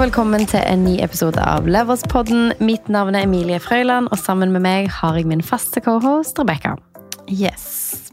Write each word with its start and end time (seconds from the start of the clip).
Og 0.00 0.06
velkommen 0.06 0.46
til 0.48 0.62
en 0.64 0.80
ny 0.80 0.94
episode 1.04 1.42
av 1.44 1.66
Leverspodden. 1.68 2.54
Mitt 2.64 2.86
navn 2.88 3.12
er 3.18 3.26
Emilie 3.26 3.58
Frøyland, 3.60 4.06
og 4.08 4.16
sammen 4.16 4.48
med 4.48 4.62
meg 4.64 4.86
har 4.96 5.18
jeg 5.18 5.28
min 5.28 5.42
faste 5.44 5.82
cohost 5.84 6.40
Rebekka. 6.40 6.70
Yes. 7.28 8.08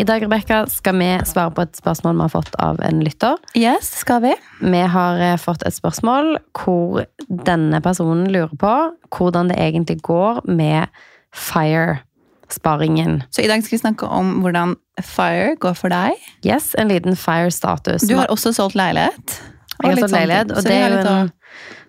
I 0.00 0.06
dag 0.08 0.24
Rebecca, 0.24 0.62
skal 0.72 0.96
vi 0.96 1.10
svare 1.28 1.52
på 1.52 1.66
et 1.66 1.76
spørsmål 1.76 2.16
vi 2.16 2.24
har 2.24 2.32
fått 2.32 2.56
av 2.56 2.80
en 2.88 3.04
lytter. 3.04 3.36
Yes, 3.52 3.92
skal 4.00 4.24
vi? 4.24 4.32
Vi 4.64 4.82
har 4.96 5.20
eh, 5.20 5.36
fått 5.36 5.68
et 5.68 5.76
spørsmål 5.76 6.38
hvor 6.62 7.04
denne 7.28 7.84
personen 7.84 8.32
lurer 8.32 8.56
på 8.56 8.72
hvordan 9.12 9.52
det 9.52 9.60
egentlig 9.60 10.00
går 10.08 10.40
med 10.48 10.88
FIRE-sparingen. 11.36 13.20
Så 13.28 13.44
i 13.44 13.52
dag 13.52 13.60
skal 13.60 13.76
vi 13.76 13.84
snakke 13.84 14.08
om 14.08 14.38
hvordan 14.40 14.78
FIRE 14.96 15.60
går 15.60 15.76
for 15.76 15.92
deg. 15.92 16.16
Yes, 16.40 16.72
en 16.72 16.88
liten 16.88 17.20
FIRE-status. 17.20 18.08
Du 18.08 18.16
har 18.16 18.32
også 18.32 18.56
solgt 18.56 18.80
leilighet. 18.80 19.42
Jeg 19.82 19.94
har 19.96 20.02
solgt 20.02 20.16
leilighet, 20.16 20.52
og 20.54 20.66
det 20.66 20.74
er 20.78 20.94
jo 20.94 21.00
en, 21.02 21.30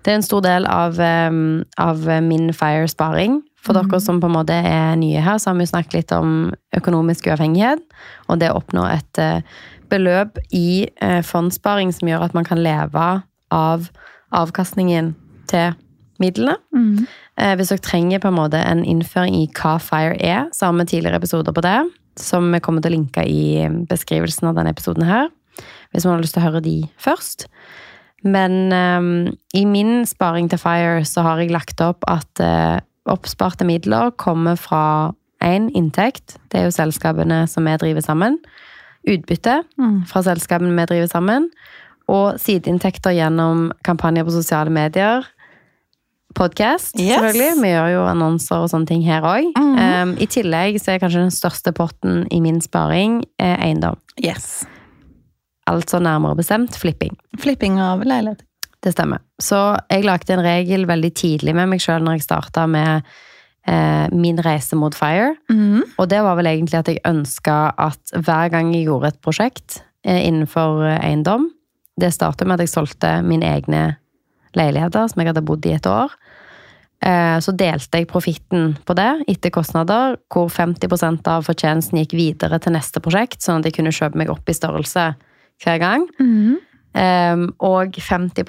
det 0.04 0.12
er 0.12 0.20
en 0.20 0.26
stor 0.26 0.44
del 0.44 0.68
av, 0.68 1.00
um, 1.00 1.64
av 1.80 2.08
min 2.26 2.50
FIRE-sparing. 2.54 3.42
For 3.64 3.78
mm. 3.78 3.88
dere 3.88 4.02
som 4.04 4.20
på 4.20 4.28
en 4.28 4.36
måte 4.36 4.56
er 4.56 4.98
nye 5.00 5.22
her, 5.24 5.40
så 5.40 5.52
har 5.52 5.60
vi 5.60 5.70
snakket 5.70 5.96
litt 5.96 6.16
om 6.16 6.52
økonomisk 6.76 7.30
uavhengighet. 7.32 7.84
Og 8.28 8.42
det 8.42 8.52
å 8.52 8.60
oppnå 8.60 8.84
et 8.92 9.22
eh, 9.22 9.46
beløp 9.92 10.42
i 10.52 10.90
eh, 11.00 11.22
fondssparing 11.24 11.94
som 11.96 12.10
gjør 12.12 12.28
at 12.28 12.36
man 12.36 12.48
kan 12.48 12.60
leve 12.60 13.08
av 13.54 13.88
avkastningen 14.36 15.14
til 15.48 15.78
midlene. 16.22 16.58
Mm. 16.76 17.06
Hvis 17.58 17.72
dere 17.72 17.82
trenger 17.82 18.22
på 18.22 18.30
en 18.30 18.38
måte 18.38 18.60
en 18.62 18.84
innføring 18.86 19.36
i 19.40 19.48
hva 19.58 19.78
FIRE 19.82 20.18
er, 20.22 20.50
så 20.54 20.68
har 20.68 20.76
vi 20.78 20.86
tidligere 20.90 21.18
episoder 21.22 21.56
på 21.56 21.64
det, 21.66 21.78
som 22.20 22.52
vi 22.54 22.62
kommer 22.64 22.84
til 22.84 22.94
å 22.94 22.98
linke 22.98 23.24
i 23.26 23.66
beskrivelsen 23.90 24.52
av 24.52 24.60
denne 24.60 24.74
episoden 24.74 25.06
her. 25.08 25.32
Hvis 25.94 26.06
man 26.06 26.16
har 26.16 26.22
lyst 26.24 26.34
til 26.38 26.42
å 26.44 26.48
høre 26.50 26.62
de 26.66 26.76
først. 26.98 27.48
Men 28.24 28.72
um, 28.74 29.34
i 29.54 29.66
min 29.68 30.06
sparing 30.08 30.50
til 30.50 30.58
FIRE 30.62 31.04
så 31.06 31.22
har 31.26 31.38
jeg 31.44 31.52
lagt 31.52 31.82
opp 31.84 32.04
at 32.08 32.40
uh, 32.40 32.80
oppsparte 33.06 33.66
midler 33.68 34.12
kommer 34.16 34.56
fra 34.56 35.12
én 35.44 35.68
inntekt. 35.76 36.38
Det 36.50 36.62
er 36.62 36.70
jo 36.70 36.72
selskapene 36.72 37.42
som 37.52 37.66
vi 37.68 37.76
driver 37.78 38.02
sammen. 38.06 38.38
Utbytte 39.04 39.64
Mm. 39.78 40.06
fra 40.08 40.22
selskapene 40.24 40.72
vi 40.80 40.86
driver 40.88 41.08
sammen. 41.12 41.50
Og 42.08 42.40
sideinntekter 42.40 43.12
gjennom 43.16 43.72
kampanjer 43.84 44.24
på 44.24 44.32
sosiale 44.32 44.70
medier. 44.72 45.24
Podcast, 46.36 46.96
Yes. 47.00 47.20
selvfølgelig. 47.20 47.62
Vi 47.62 47.68
gjør 47.70 47.90
jo 47.94 48.06
annonser 48.10 48.56
og 48.64 48.70
sånne 48.72 48.88
ting 48.88 49.04
her 49.06 49.22
òg. 49.22 49.52
Mhm. 49.56 50.16
I 50.20 50.26
tillegg 50.26 50.80
så 50.82 50.94
er 50.96 51.00
kanskje 51.00 51.22
den 51.28 51.32
største 51.32 51.72
potten 51.74 52.26
i 52.32 52.40
min 52.42 52.60
sparing 52.62 53.24
eh, 53.38 53.58
eiendom. 53.68 53.98
Yes. 54.24 54.66
Altså 55.70 56.00
nærmere 56.04 56.36
bestemt 56.36 56.76
flipping. 56.76 57.16
Flipping 57.40 57.80
av 57.82 58.04
leilighet. 58.04 58.44
Det 58.84 58.92
stemmer. 58.92 59.22
Så 59.40 59.60
jeg 59.88 60.04
lagde 60.04 60.36
en 60.36 60.44
regel 60.44 60.84
veldig 60.90 61.14
tidlig 61.16 61.54
med 61.56 61.72
meg 61.72 61.84
sjøl 61.84 62.04
når 62.04 62.18
jeg 62.18 62.26
starta 62.26 62.66
med 62.68 63.06
eh, 63.68 64.12
min 64.12 64.42
reise 64.44 64.76
mot 64.76 64.96
FIRE. 64.96 65.32
Mm. 65.52 65.96
Og 65.96 66.10
det 66.12 66.20
var 66.26 66.36
vel 66.40 66.52
egentlig 66.52 66.82
at 66.82 66.92
jeg 66.92 67.04
ønska 67.08 67.58
at 67.80 68.16
hver 68.18 68.52
gang 68.52 68.74
jeg 68.76 68.90
gjorde 68.90 69.14
et 69.14 69.22
prosjekt 69.24 69.80
eh, 70.04 70.26
innenfor 70.28 70.84
eiendom 71.00 71.50
Det 71.96 72.10
starta 72.12 72.46
med 72.46 72.58
at 72.58 72.66
jeg 72.66 72.74
solgte 72.74 73.22
mine 73.24 73.46
egne 73.46 73.84
leiligheter 74.58 75.08
som 75.08 75.22
jeg 75.22 75.32
hadde 75.32 75.46
bodd 75.46 75.66
i 75.70 75.76
et 75.78 75.88
år. 75.88 76.12
Eh, 77.06 77.40
Så 77.40 77.56
delte 77.56 78.00
jeg 78.02 78.10
profitten 78.10 78.74
på 78.84 78.96
det 78.98 79.12
etter 79.32 79.54
kostnader, 79.54 80.18
hvor 80.28 80.50
50 80.50 81.28
av 81.28 81.46
fortjenesten 81.48 82.00
gikk 82.02 82.18
videre 82.18 82.60
til 82.60 82.76
neste 82.76 83.00
prosjekt, 83.00 83.42
sånn 83.42 83.62
at 83.62 83.70
jeg 83.70 83.80
kunne 83.80 83.96
kjøpe 83.96 84.18
meg 84.18 84.32
opp 84.34 84.50
i 84.50 84.58
størrelse 84.58 85.14
hver 85.64 85.82
gang. 85.82 86.08
Mm. 86.20 86.62
Um, 86.94 87.48
og 87.66 87.96
50 87.98 88.38
det 88.38 88.46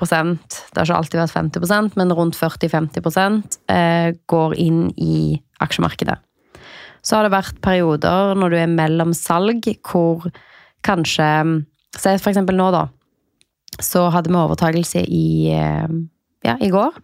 har 0.77 0.85
ikke 0.85 0.97
alltid 0.99 1.17
vært 1.17 1.33
50% 1.33 1.95
men 1.97 2.13
rundt 2.13 2.37
40-50 2.37 3.39
uh, 3.73 4.11
går 4.29 4.57
inn 4.61 4.83
i 5.01 5.39
aksjemarkedet. 5.65 6.19
Så 7.05 7.17
har 7.17 7.25
det 7.25 7.33
vært 7.33 7.63
perioder 7.65 8.37
når 8.37 8.53
du 8.53 8.59
er 8.61 8.69
mellom 8.69 9.15
salg, 9.17 9.65
hvor 9.89 10.29
kanskje 10.85 11.31
Se 11.95 12.11
for 12.19 12.33
eksempel 12.33 12.57
nå, 12.59 12.73
da. 12.75 12.89
Så 13.79 14.09
hadde 14.11 14.33
vi 14.33 14.35
overtakelse 14.35 15.05
i, 15.07 15.55
uh, 15.55 15.87
ja, 16.43 16.57
i 16.59 16.73
går. 16.75 16.99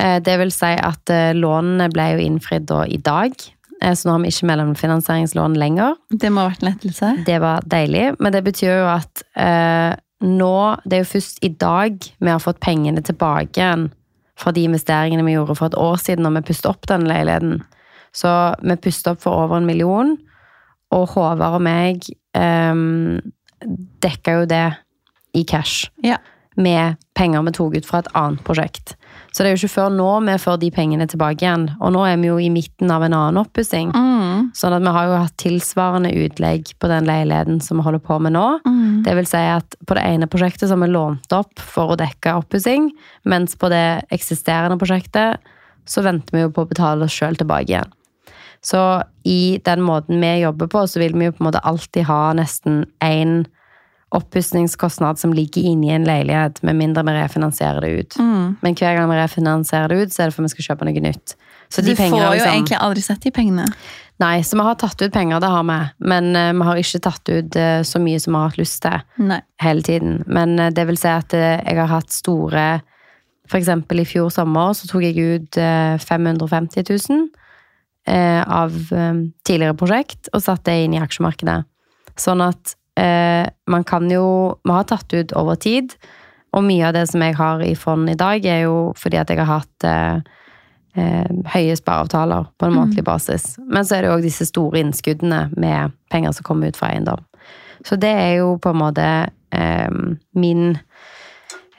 Eh, 0.00 0.18
Det 0.22 0.36
vil 0.40 0.52
si 0.54 0.72
at 0.74 1.12
eh, 1.12 1.32
lånene 1.36 1.90
ble 1.92 2.06
jo 2.14 2.24
innfridd 2.24 2.68
da 2.70 2.84
i 2.88 2.98
dag. 3.04 3.34
Eh, 3.82 3.94
Så 3.96 4.08
nå 4.08 4.12
har 4.16 4.20
vi 4.24 4.28
ikke 4.32 4.46
mellomfinansieringslån 4.50 5.54
lenger. 5.56 5.94
Det 6.10 6.30
må 6.32 6.42
ha 6.44 6.50
vært 6.50 6.62
en 6.64 6.72
lettelse. 6.72 7.12
Det 7.26 7.38
var 7.40 7.62
deilig, 7.66 8.16
men 8.20 8.32
det 8.32 8.42
betyr 8.44 8.74
jo 8.82 8.86
at 8.92 9.22
eh, 9.36 9.94
nå 10.20 10.52
Det 10.84 10.98
er 10.98 11.04
jo 11.04 11.08
først 11.14 11.38
i 11.42 11.48
dag 11.48 11.96
vi 12.20 12.28
har 12.28 12.38
fått 12.44 12.60
pengene 12.60 13.00
tilbake 13.02 13.56
igjen 13.56 13.86
fra 14.36 14.52
de 14.52 14.64
investeringene 14.68 15.24
vi 15.24 15.32
gjorde 15.34 15.56
for 15.56 15.66
et 15.70 15.78
år 15.80 15.96
siden 16.00 16.24
når 16.24 16.34
vi 16.38 16.42
pustet 16.50 16.68
opp 16.68 16.86
den 16.88 17.06
leiligheten. 17.08 17.62
Så 18.12 18.28
vi 18.62 18.76
pustet 18.76 19.12
opp 19.14 19.20
for 19.22 19.32
over 19.46 19.56
en 19.60 19.66
million, 19.68 20.16
og 20.92 21.08
Håvard 21.14 21.56
og 21.56 21.62
meg 21.62 22.04
eh, 22.36 23.20
dekka 24.04 24.38
jo 24.40 24.46
det 24.50 24.64
i 25.36 25.44
cash 25.44 25.90
Ja. 26.02 26.16
med 26.56 26.96
penger 27.14 27.42
vi 27.46 27.52
tok 27.52 27.76
ut 27.76 27.86
fra 27.86 27.98
et 28.02 28.08
annet 28.14 28.40
prosjekt. 28.44 28.96
Så 29.30 29.42
det 29.42 29.50
er 29.50 29.54
jo 29.54 29.60
ikke 29.60 29.76
før 29.76 29.92
nå 29.94 30.08
vi 30.26 30.34
får 30.42 30.56
de 30.62 30.70
pengene 30.74 31.06
tilbake 31.10 31.44
igjen. 31.44 31.68
Og 31.78 31.92
nå 31.94 32.02
er 32.08 32.16
vi 32.18 32.30
jo 32.30 32.38
i 32.42 32.48
midten 32.52 32.90
av 32.90 33.04
en 33.06 33.14
annen 33.14 33.38
oppussing. 33.44 33.92
Mm. 33.94 34.50
Sånn 34.56 34.74
at 34.74 34.82
vi 34.82 34.94
har 34.96 35.06
jo 35.06 35.20
hatt 35.20 35.36
tilsvarende 35.40 36.10
utlegg 36.24 36.72
på 36.82 36.90
den 36.90 37.06
leiligheten 37.06 37.60
som 37.62 37.78
vi 37.78 37.86
holder 37.86 38.02
på 38.02 38.18
med 38.22 38.34
nå. 38.34 38.46
Mm. 38.66 39.04
Det 39.06 39.14
vil 39.20 39.30
si 39.30 39.44
at 39.52 39.78
på 39.86 39.96
det 39.98 40.04
ene 40.08 40.30
prosjektet 40.30 40.66
så 40.66 40.74
har 40.74 40.82
vi 40.82 40.90
lånt 40.90 41.36
opp 41.36 41.62
for 41.62 41.94
å 41.94 42.00
dekke 42.00 42.34
oppussing, 42.42 42.90
mens 43.30 43.54
på 43.58 43.70
det 43.70 44.02
eksisterende 44.14 44.80
prosjektet 44.80 45.50
så 45.90 46.04
venter 46.06 46.36
vi 46.36 46.44
jo 46.44 46.52
på 46.54 46.66
å 46.66 46.70
betale 46.70 47.06
oss 47.06 47.14
sjøl 47.14 47.38
tilbake 47.38 47.70
igjen. 47.70 47.96
Så 48.60 48.80
i 49.24 49.60
den 49.64 49.80
måten 49.86 50.20
vi 50.20 50.34
jobber 50.42 50.68
på, 50.68 50.84
så 50.86 51.00
vil 51.00 51.14
vi 51.16 51.30
jo 51.30 51.32
på 51.32 51.44
en 51.44 51.48
måte 51.48 51.62
alltid 51.64 52.04
ha 52.10 52.22
nesten 52.36 52.84
én 53.04 53.46
oppussingskostnad 54.10 55.18
som 55.18 55.32
ligger 55.32 55.62
inni 55.62 55.92
en 55.94 56.04
leilighet, 56.04 56.62
med 56.66 56.76
mindre 56.76 57.04
vi 57.06 57.14
refinansierer 57.14 57.84
det 57.84 57.90
ut. 57.90 58.16
Mm. 58.18 58.56
Men 58.60 58.74
hver 58.74 58.96
gang 58.98 59.10
vi 59.10 59.18
refinansierer 59.20 59.92
det 59.92 60.00
ut, 60.02 60.14
så 60.14 60.22
er 60.24 60.30
det 60.30 60.34
for 60.34 60.46
vi 60.46 60.52
skal 60.54 60.66
kjøpe 60.66 60.88
noe 60.88 61.04
nytt. 61.04 61.36
Så 61.70 61.84
Du 61.86 61.94
får 61.94 62.10
jo 62.10 62.16
liksom- 62.16 62.52
egentlig 62.52 62.78
aldri 62.78 63.02
sett 63.02 63.20
de 63.20 63.30
pengene. 63.30 63.66
Nei, 64.20 64.40
så 64.42 64.56
vi 64.56 64.62
har 64.62 64.74
tatt 64.74 65.00
ut 65.00 65.12
penger, 65.12 65.40
det 65.40 65.48
har 65.48 65.62
vi. 65.64 65.90
Men 66.00 66.36
uh, 66.36 66.52
vi 66.52 66.64
har 66.66 66.76
ikke 66.76 67.00
tatt 67.00 67.28
ut 67.28 67.56
uh, 67.56 67.80
så 67.86 68.00
mye 68.02 68.20
som 68.20 68.34
vi 68.34 68.38
har 68.38 68.48
hatt 68.50 68.58
lyst 68.58 68.82
til 68.82 69.00
Nei. 69.18 69.40
hele 69.60 69.82
tiden. 69.82 70.24
Men 70.26 70.58
uh, 70.58 70.70
det 70.70 70.86
vil 70.86 70.98
si 70.98 71.08
at 71.08 71.32
jeg 71.32 71.76
har 71.76 71.86
hatt 71.86 72.10
store 72.10 72.82
For 73.48 73.58
eksempel 73.58 73.98
i 73.98 74.04
fjor 74.04 74.30
sommer 74.30 74.74
så 74.74 74.86
tok 74.86 75.02
jeg 75.02 75.16
ut 75.18 75.56
eh, 75.58 75.98
550 75.98 76.84
000 77.10 77.30
eh, 78.06 78.42
av 78.46 78.70
tidligere 79.42 79.74
prosjekt 79.74 80.28
og 80.32 80.40
satte 80.40 80.70
det 80.70 80.84
inn 80.84 80.94
i 80.94 81.00
aksjemarkedet. 81.02 81.64
Sånn 82.14 82.44
at 82.46 82.76
eh, 82.98 83.46
man 83.70 83.84
kan 83.84 84.10
jo 84.10 84.58
Vi 84.64 84.70
har 84.70 84.84
tatt 84.84 85.12
ut 85.12 85.32
over 85.32 85.54
tid, 85.54 85.94
og 86.52 86.64
mye 86.66 86.88
av 86.88 86.94
det 86.94 87.06
som 87.10 87.22
jeg 87.22 87.36
har 87.38 87.62
i 87.62 87.74
fond 87.78 88.10
i 88.10 88.18
dag, 88.18 88.44
er 88.44 88.64
jo 88.66 88.92
fordi 88.98 89.20
at 89.20 89.30
jeg 89.30 89.38
har 89.38 89.60
hatt 89.60 89.86
eh, 89.86 90.20
eh, 90.98 91.30
høye 91.54 91.76
spareavtaler 91.78 92.48
på 92.58 92.66
en 92.66 92.74
månedlig 92.74 93.04
basis. 93.06 93.54
Men 93.62 93.86
så 93.86 93.96
er 93.96 94.06
det 94.06 94.14
òg 94.14 94.24
disse 94.26 94.48
store 94.48 94.82
innskuddene 94.82 95.48
med 95.56 95.94
penger 96.10 96.34
som 96.34 96.46
kommer 96.46 96.70
ut 96.70 96.80
fra 96.80 96.90
eiendom. 96.90 97.22
Så 97.86 97.96
det 97.96 98.10
er 98.10 98.34
jo 98.40 98.56
på 98.60 98.72
en 98.74 98.80
måte 98.82 99.06
eh, 99.54 99.90
min 100.36 100.78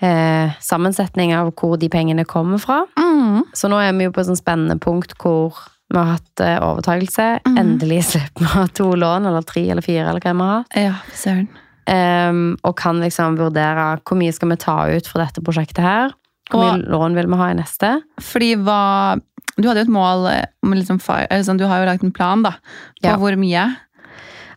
eh, 0.01 0.55
sammensetning 0.59 1.35
av 1.35 1.51
hvor 1.53 1.77
de 1.77 1.91
pengene 1.91 2.25
kommer 2.25 2.61
fra. 2.61 2.83
Mm. 2.97 3.43
Så 3.53 3.69
nå 3.71 3.79
er 3.81 3.93
vi 3.97 4.07
jo 4.07 4.15
på 4.15 4.23
et 4.23 4.31
sånn 4.31 4.39
spennende 4.39 4.79
punkt 4.81 5.13
hvor 5.21 5.59
vi 5.91 5.97
har 5.99 6.13
hatt 6.15 6.43
eh, 6.43 6.57
overtakelse. 6.63 7.25
Mm. 7.47 7.57
Endelig 7.61 8.03
slipper 8.11 8.43
vi 8.45 8.47
å 8.49 8.53
ha 8.55 8.67
to 8.67 8.87
lån, 8.95 9.27
eller 9.27 9.43
tre 9.47 9.65
eller 9.69 9.85
fire, 9.85 10.07
eller 10.09 10.23
hva 10.23 10.33
vi 10.37 10.47
har. 10.51 10.63
Ja, 10.87 10.93
søren. 11.17 11.49
Um, 11.91 12.57
og 12.63 12.75
kan 12.79 12.99
liksom 13.01 13.39
vurdere 13.39 13.87
hvor 14.05 14.15
mye 14.19 14.31
skal 14.31 14.51
vi 14.53 14.59
ta 14.61 14.75
ut 14.93 15.07
fra 15.09 15.25
dette 15.25 15.43
prosjektet 15.43 15.81
her. 15.83 16.13
Hvor 16.51 16.61
mye 16.63 16.85
lån 16.93 17.17
vil 17.17 17.27
vi 17.31 17.39
ha 17.39 17.49
i 17.51 17.57
neste? 17.57 17.89
Fordi 18.21 18.53
hva 18.59 19.19
Du 19.59 19.67
hadde 19.67 19.81
jo 19.81 19.87
et 19.89 19.91
mål 19.91 20.25
eh, 20.31 20.45
om 20.63 20.71
liksom 20.73 20.99
sånn, 21.01 21.57
Du 21.59 21.65
har 21.67 21.81
jo 21.81 21.89
lagt 21.89 22.03
en 22.03 22.13
plan, 22.15 22.41
da. 22.43 22.53
På 23.01 23.09
Ja. 23.09 23.17
hvor 23.19 23.35
mye. 23.35 23.65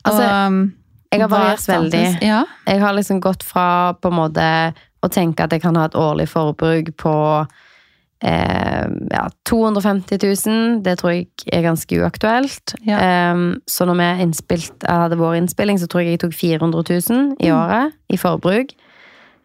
Altså, 0.05 0.23
Og, 0.23 0.47
um, 0.47 0.73
jeg 1.11 1.21
har 1.21 1.27
er 1.27 1.33
variert 1.33 1.67
veldig. 1.67 2.23
Ja. 2.23 2.45
Jeg 2.67 2.81
har 2.81 2.93
liksom 2.95 3.21
gått 3.21 3.43
fra 3.43 3.95
på 3.95 4.13
en 4.13 4.19
måte 4.19 4.75
å 5.03 5.09
tenke 5.11 5.45
at 5.45 5.51
jeg 5.51 5.63
kan 5.63 5.75
ha 5.77 5.85
et 5.87 5.97
årlig 5.99 6.29
forbruk 6.29 6.95
på 6.97 7.15
eh, 8.25 8.87
ja, 9.13 9.25
250 9.47 10.19
000. 10.47 10.83
Det 10.85 10.97
tror 10.99 11.13
jeg 11.13 11.29
er 11.53 11.63
ganske 11.67 12.01
uaktuelt. 12.01 12.75
Ja. 12.87 12.99
Eh, 12.99 13.43
så 13.69 13.85
når 13.89 14.01
vi 14.01 14.09
innspilt, 14.25 14.89
hadde 14.89 15.21
vår 15.21 15.37
innspilling, 15.43 15.79
så 15.81 15.87
tror 15.87 16.05
jeg 16.05 16.17
jeg 16.17 16.25
tok 16.25 16.35
400 16.35 16.85
000 17.11 17.37
i 17.41 17.51
Mm. 17.51 17.57
året 17.59 17.93
i 18.11 18.17
forbruk. 18.17 18.75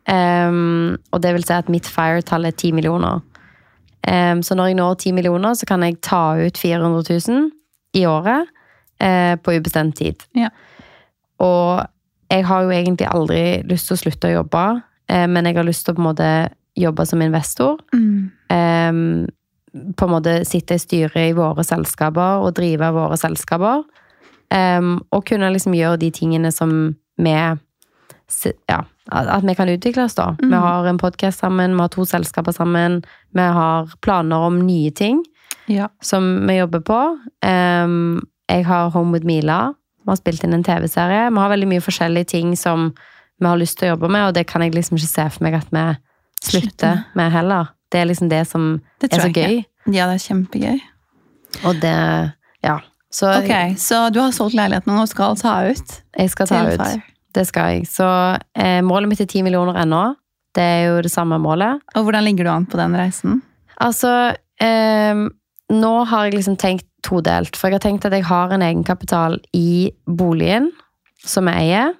Um, 0.09 0.97
og 1.11 1.21
det 1.21 1.33
vil 1.35 1.43
si 1.45 1.53
at 1.53 1.69
mitt 1.69 1.85
fire-tall 1.85 2.45
er 2.45 2.51
10 2.55 2.71
millioner. 2.73 3.19
Um, 4.07 4.41
så 4.41 4.55
når 4.55 4.71
jeg 4.71 4.75
når 4.79 4.93
10 4.93 5.11
millioner, 5.13 5.53
så 5.53 5.65
kan 5.69 5.83
jeg 5.83 5.99
ta 6.01 6.33
ut 6.39 6.57
400 6.57 7.03
000 7.27 7.51
i 7.93 8.05
året 8.09 8.47
uh, 9.03 9.35
på 9.43 9.53
ubestemt 9.59 9.97
tid. 9.99 10.23
Ja. 10.35 10.49
Og 11.39 11.83
jeg 12.31 12.45
har 12.45 12.63
jo 12.63 12.69
egentlig 12.73 13.07
aldri 13.11 13.61
lyst 13.69 13.87
til 13.87 13.97
å 13.97 14.01
slutte 14.01 14.31
å 14.31 14.37
jobbe, 14.39 14.63
uh, 15.11 15.27
men 15.27 15.45
jeg 15.45 15.55
har 15.59 15.67
lyst 15.67 15.85
til 15.85 15.93
å 15.93 15.99
på 15.99 16.01
en 16.01 16.09
måte 16.09 16.31
jobbe 16.79 17.05
som 17.05 17.21
investor. 17.21 17.79
Mm. 17.93 18.31
Um, 18.49 19.27
på 19.95 20.05
en 20.07 20.11
måte 20.15 20.35
sitte 20.49 20.75
i 20.79 20.81
styret 20.81 21.29
i 21.29 21.35
våre 21.37 21.63
selskaper 21.67 22.41
og 22.45 22.55
drive 22.57 22.89
våre 22.95 23.17
selskaper. 23.21 23.83
Um, 24.49 24.95
og 25.13 25.27
kunne 25.29 25.51
liksom 25.53 25.75
gjøre 25.77 25.99
de 26.01 26.09
tingene 26.15 26.51
som 26.55 26.95
vi 27.21 27.35
Ja, 28.69 28.83
at 29.09 29.43
vi 29.43 29.55
kan 29.57 29.69
utvikle 29.69 30.03
oss, 30.05 30.13
da. 30.15 30.35
Vi 30.37 30.53
har 30.53 30.85
en 30.85 30.99
podkast 31.01 31.39
sammen, 31.41 31.73
vi 31.73 31.81
har 31.81 31.89
to 31.89 32.05
selskaper 32.05 32.53
sammen. 32.53 32.99
Vi 33.33 33.41
har 33.41 33.89
planer 34.05 34.37
om 34.45 34.59
nye 34.67 34.91
ting 34.91 35.23
Ja. 35.65 35.87
som 36.01 36.47
vi 36.47 36.57
jobber 36.59 36.79
på. 36.79 36.99
Um, 37.45 38.21
jeg 38.49 38.65
har 38.65 38.89
Home 38.89 39.11
with 39.13 39.25
Mila. 39.25 39.73
Vi 40.05 40.09
har 40.11 40.15
spilt 40.17 40.43
inn 40.43 40.53
en 40.53 40.63
TV-serie. 40.63 41.29
Vi 41.29 41.37
har 41.41 41.49
veldig 41.49 41.67
mye 41.67 41.81
forskjellige 41.81 42.25
ting 42.27 42.55
som 42.57 42.93
vi 43.39 43.47
har 43.47 43.57
lyst 43.57 43.79
til 43.79 43.89
å 43.89 43.95
jobbe 43.95 44.09
med, 44.11 44.27
og 44.27 44.33
det 44.33 44.45
kan 44.47 44.61
jeg 44.61 44.73
liksom 44.75 44.97
ikke 44.97 45.07
se 45.07 45.29
for 45.29 45.43
meg 45.45 45.53
at 45.55 45.67
vi 45.71 45.83
Slutter 46.43 47.03
med 47.15 47.31
heller. 47.31 47.67
Det 47.91 48.01
er 48.01 48.05
liksom 48.05 48.29
det 48.29 48.47
som 48.47 48.81
Det 49.01 49.11
er 49.13 49.19
så 49.19 49.31
gøy. 49.33 49.43
gøy. 49.43 49.65
Ja, 49.95 50.07
det 50.07 50.19
er 50.19 50.25
kjempegøy. 50.27 50.79
Og 51.65 51.81
det 51.81 52.33
Ja. 52.63 52.79
Så 53.11 53.25
Ok, 53.39 53.77
Så 53.77 54.11
du 54.13 54.19
har 54.21 54.31
solgt 54.31 54.53
leiligheten 54.53 54.93
og 54.99 55.07
skal 55.09 55.35
ta 55.35 55.63
ut 55.65 56.01
jeg 56.17 56.29
skal 56.29 56.47
ta 56.47 56.63
ut. 56.69 57.01
Det 57.33 57.47
skal 57.47 57.73
jeg. 57.73 57.87
Så 57.87 58.05
eh, 58.55 58.81
målet 58.81 59.09
mitt 59.09 59.21
er 59.21 59.25
ti 59.25 59.41
millioner 59.41 59.77
ennå. 59.81 60.15
Det 60.53 60.61
er 60.63 60.87
jo 60.89 61.01
det 61.01 61.11
samme 61.11 61.37
målet. 61.39 61.79
Og 61.95 62.03
hvordan 62.03 62.23
ligger 62.23 62.43
du 62.43 62.49
an 62.49 62.65
på 62.65 62.77
den 62.77 62.95
reisen? 62.97 63.41
Altså, 63.79 64.35
eh, 64.59 65.15
nå 65.69 66.05
har 66.09 66.25
jeg 66.25 66.33
liksom 66.33 66.57
tenkt 66.57 66.85
todelt. 67.05 67.55
For 67.55 67.69
jeg 67.69 67.79
har 67.79 67.85
tenkt 67.85 68.05
at 68.05 68.11
jeg 68.17 68.25
har 68.25 68.51
en 68.51 68.61
egenkapital 68.65 69.39
i 69.53 69.91
boligen 70.05 70.71
som 71.23 71.47
jeg 71.47 71.55
eier. 71.69 71.93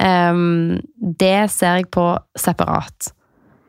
Ehm, 0.00 0.80
det 0.96 1.50
ser 1.52 1.80
jeg 1.80 1.90
på 1.92 2.06
separat. 2.38 3.12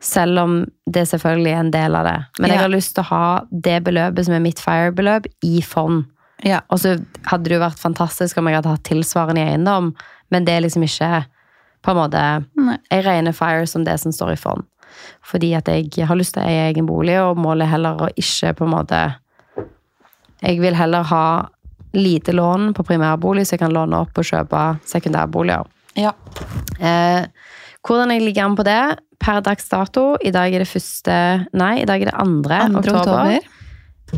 Selv 0.02 0.40
om 0.42 0.54
det 0.90 1.04
selvfølgelig 1.06 1.52
er 1.52 1.60
en 1.62 1.70
del 1.74 1.94
av 1.94 2.06
det. 2.08 2.16
Men 2.42 2.50
jeg 2.50 2.58
har 2.58 2.72
lyst 2.72 2.96
til 2.96 3.04
å 3.04 3.10
ha 3.12 3.26
det 3.50 3.76
beløpet 3.86 4.26
som 4.26 4.34
er 4.34 4.42
mitt 4.42 4.58
FIRE-beløp, 4.62 5.28
i 5.46 5.60
fond. 5.62 6.08
Ja. 6.42 6.64
Og 6.74 6.82
så 6.82 6.96
hadde 7.30 7.46
det 7.46 7.54
jo 7.54 7.62
vært 7.62 7.78
fantastisk 7.78 8.40
om 8.40 8.50
jeg 8.50 8.58
hadde 8.58 8.72
hatt 8.74 8.88
tilsvarende 8.88 9.44
i 9.44 9.52
eiendom, 9.52 9.92
men 10.34 10.48
det 10.48 10.56
er 10.56 10.64
liksom 10.64 10.82
ikke 10.86 11.22
på 11.82 11.92
en 11.92 11.98
måte 11.98 12.22
Nei. 12.58 12.76
Jeg 12.90 13.06
regner 13.06 13.34
FIRE 13.36 13.66
som 13.70 13.86
det 13.86 13.94
som 14.02 14.14
står 14.14 14.34
i 14.34 14.40
fond. 14.40 14.66
Fordi 15.24 15.52
at 15.56 15.70
jeg 15.70 16.06
har 16.06 16.18
lyst 16.18 16.34
til 16.36 16.42
å 16.42 16.50
eie 16.50 16.68
egen 16.70 16.86
bolig, 16.88 17.16
og 17.22 17.40
målet 17.40 17.66
er 17.66 17.74
heller 17.76 18.02
å 18.02 18.10
ikke 18.18 18.52
på 18.58 18.66
en 18.66 18.74
måte 18.74 19.00
Jeg 20.42 20.58
vil 20.58 20.74
heller 20.74 21.06
ha 21.06 21.26
lite 21.94 22.32
lån 22.32 22.72
på 22.74 22.82
primærbolig, 22.88 23.46
så 23.46 23.54
jeg 23.54 23.62
kan 23.62 23.74
låne 23.74 24.00
opp 24.02 24.18
og 24.18 24.26
kjøpe 24.26 24.62
sekundærboliger. 24.88 25.68
Ja. 25.94 26.14
Eh, 26.80 27.28
hvordan 27.86 28.10
jeg 28.14 28.22
ligger 28.22 28.44
an 28.46 28.56
på 28.56 28.64
det 28.66 28.98
per 29.22 29.40
dags 29.40 29.68
dato 29.70 30.16
I 30.24 30.30
dag 30.34 30.54
er 30.54 30.58
det 30.64 30.68
første 30.70 31.14
Nei, 31.54 31.82
i 31.82 31.86
dag 31.88 32.02
er 32.02 32.10
det 32.10 32.14
andre, 32.18 32.58
andre 32.66 32.78
oktober. 32.78 33.38
oktober. 33.38 33.60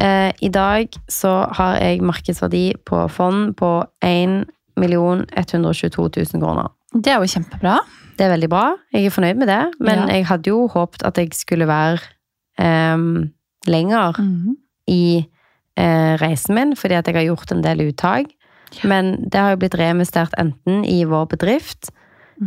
Eh, 0.04 0.32
I 0.42 0.48
dag 0.48 0.88
så 1.08 1.32
har 1.54 1.76
jeg 1.78 2.00
markedsverdi 2.02 2.64
på 2.84 3.04
fond 3.10 3.52
på 3.56 3.84
1 4.02 4.44
122 4.76 6.08
000 6.34 6.40
kroner. 6.42 6.68
Det 6.94 7.12
er 7.12 7.20
jo 7.22 7.28
kjempebra. 7.30 7.76
Det 8.18 8.26
er 8.26 8.32
veldig 8.34 8.48
bra. 8.50 8.64
Jeg 8.94 9.06
er 9.06 9.10
fornøyd 9.14 9.38
med 9.38 9.48
det. 9.48 9.60
Men 9.80 9.98
Ja. 10.08 10.14
jeg 10.16 10.26
hadde 10.26 10.50
jo 10.50 10.68
håpet 10.68 11.02
at 11.06 11.16
jeg 11.18 11.32
skulle 11.34 11.66
være 11.66 11.98
um, 12.58 13.30
lenger 13.66 14.14
Mhm. 14.18 14.56
i 14.88 15.26
uh, 15.78 16.14
reisen 16.20 16.54
min, 16.54 16.74
fordi 16.76 16.94
at 16.94 17.06
jeg 17.06 17.14
har 17.14 17.24
gjort 17.34 17.52
en 17.52 17.62
del 17.62 17.80
uttak. 17.92 18.26
Men 18.84 19.28
det 19.30 19.34
har 19.40 19.50
jo 19.50 19.56
blitt 19.56 19.74
reinvestert 19.78 20.34
enten 20.38 20.84
i 20.84 21.04
vår 21.04 21.26
bedrift 21.28 21.90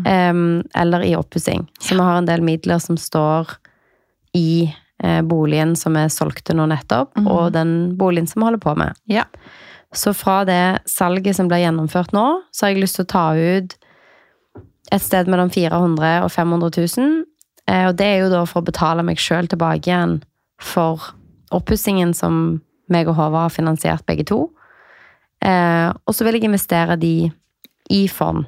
em, 0.06 0.64
eller 0.76 1.06
i 1.06 1.16
oppussing. 1.16 1.68
Så 1.80 1.96
vi 1.96 2.02
har 2.02 2.18
en 2.18 2.28
del 2.28 2.42
midler 2.42 2.80
som 2.84 2.98
står 2.98 3.54
i 4.38 4.74
eh, 5.04 5.22
boligen 5.22 5.76
som 5.76 5.96
er 5.98 6.12
solgte 6.14 6.54
nå 6.54 6.66
nettopp, 6.70 7.16
mm. 7.18 7.28
og 7.28 7.52
den 7.56 7.74
boligen 7.98 8.28
som 8.28 8.42
vi 8.42 8.50
holder 8.50 8.64
på 8.64 8.76
med. 8.76 8.98
Ja. 9.06 9.26
Så 9.96 10.14
fra 10.14 10.42
det 10.46 10.80
salget 10.86 11.38
som 11.38 11.48
ble 11.48 11.62
gjennomført 11.64 12.12
nå, 12.14 12.26
så 12.52 12.66
har 12.66 12.74
jeg 12.74 12.84
lyst 12.84 13.00
til 13.00 13.08
å 13.08 13.14
ta 13.14 13.28
ut 13.36 13.78
et 14.92 15.04
sted 15.04 15.28
mellom 15.28 15.50
400 15.52 16.24
og 16.24 16.32
500 16.32 16.72
000. 16.98 17.24
Eh, 17.68 17.88
Og 17.90 17.96
det 18.00 18.06
er 18.06 18.22
jo 18.24 18.32
da 18.32 18.44
for 18.46 18.62
å 18.62 18.68
betale 18.68 19.04
meg 19.04 19.20
sjøl 19.20 19.48
tilbake 19.48 19.90
igjen 19.90 20.22
for 20.62 21.12
oppussingen 21.56 22.14
som 22.18 22.62
meg 22.92 23.08
og 23.08 23.18
Håvard 23.18 23.50
har 23.50 23.56
finansiert 23.56 24.06
begge 24.08 24.26
to. 24.28 24.50
Eh, 25.44 25.92
Og 26.06 26.16
så 26.16 26.24
vil 26.24 26.40
jeg 26.40 26.48
investere 26.48 26.96
de 27.00 27.32
i 27.90 28.08
fond. 28.08 28.46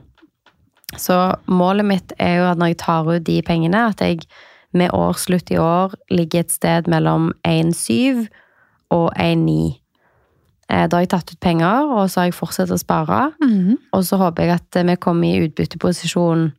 Så 1.00 1.16
målet 1.48 1.86
mitt 1.88 2.14
er 2.20 2.38
jo 2.42 2.48
at 2.52 2.60
når 2.60 2.74
jeg 2.74 2.78
tar 2.84 3.08
ut 3.10 3.24
de 3.28 3.42
pengene, 3.48 3.88
at 3.94 4.02
jeg 4.04 4.20
med 4.76 4.92
årsslutt 4.94 5.50
i 5.52 5.58
år 5.58 5.96
ligger 6.14 6.44
et 6.44 6.52
sted 6.54 6.88
mellom 6.92 7.32
1,7 7.48 8.28
og 8.94 9.12
1,9. 9.18 9.80
Eh, 10.70 10.86
Da 10.88 10.98
har 10.98 11.02
jeg 11.02 11.10
tatt 11.16 11.32
ut 11.34 11.40
penger, 11.42 11.90
og 11.90 12.10
så 12.10 12.22
har 12.22 12.30
jeg 12.30 12.38
fortsatt 12.38 12.70
å 12.70 12.78
spare. 12.78 13.32
Mhm. 13.42 13.78
Og 13.94 14.04
så 14.06 14.18
håper 14.22 14.44
jeg 14.46 14.60
at 14.60 14.86
vi 14.86 14.96
kommer 15.02 15.26
i 15.28 15.48
utbytteposisjon, 15.48 16.52